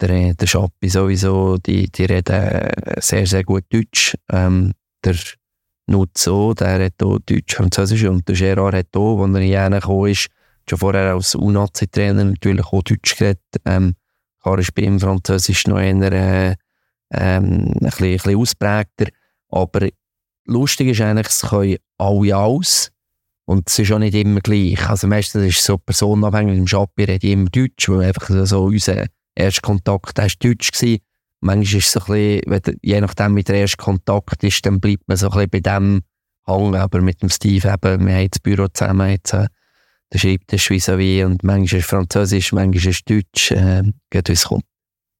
[0.00, 4.16] der, der Schappi sowieso, die, die reden sehr, sehr gut Deutsch.
[4.32, 4.72] Ähm,
[5.04, 5.16] der
[5.86, 10.12] Nutzo, der hat auch Deutsch, Französisch und der Gerard hat auch, als er hierher gekommen
[10.12, 10.28] ist,
[10.66, 13.42] schon vorher als UNAZI-Trainer natürlich auch Deutsch geredet.
[13.66, 13.96] Ähm,
[14.40, 16.56] klar ist bei ihm Französisch noch eher äh,
[17.10, 19.08] ähm, ein, bisschen, ein bisschen ausprägter.
[19.50, 19.88] Aber
[20.46, 22.92] lustig ist eigentlich, es können alle alles.
[23.50, 24.88] Und es ist auch nicht immer gleich.
[24.88, 26.56] Also meistens ist es so personenabhängig.
[26.56, 30.70] Im Schappi rede ich immer Deutsch, weil einfach so unser erster Kontakt der war Deutsch
[30.70, 31.00] gewesen.
[31.40, 35.08] Manchmal ist es so ein bisschen, je nachdem, wie der erste Kontakt ist, dann bleibt
[35.08, 36.02] man so ein bisschen bei dem
[36.46, 36.76] hängen.
[36.76, 39.48] Aber mit dem Steve eben, wir haben das Büro zusammen jetzt, äh,
[40.12, 44.62] der Schreibtisch vis-à-vis und manchmal ist Französisch, manchmal ist Deutsch, äh, geht wie es kommt.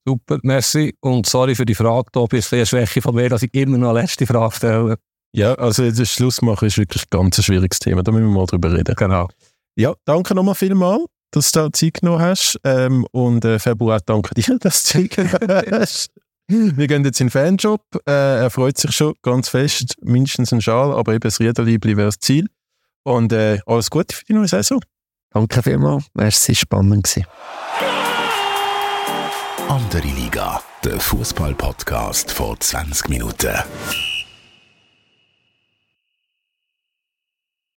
[0.06, 0.94] Super, merci.
[1.00, 2.36] Und sorry für die Frage, Tobi.
[2.36, 4.98] Es ist eine Schwäche von mir, dass ich immer noch eine letzte Frage stelle.
[5.32, 8.02] Ja, also jetzt das Schluss machen ist wirklich ein ganz schwieriges Thema.
[8.02, 8.94] Da müssen wir mal drüber reden.
[8.96, 9.28] Genau.
[9.76, 12.58] Ja, danke nochmal vielmals, dass du da Zeit genommen hast.
[12.64, 16.10] Ähm, und äh, Februar danke dir, dass du Zeit genommen hast.
[16.48, 17.82] Wir gehen jetzt in den Fanjob.
[18.06, 19.94] Äh, er freut sich schon ganz fest.
[20.02, 22.48] Mindestens ein Schal, aber eben das Riederliebli wäre das Ziel.
[23.04, 24.80] Und äh, alles Gute für die neue Saison.
[25.32, 27.04] Danke vielmals, es war spannend.
[27.04, 27.26] Gewesen.
[29.68, 33.54] Andere Liga, der Fußball-Podcast vor 20 Minuten.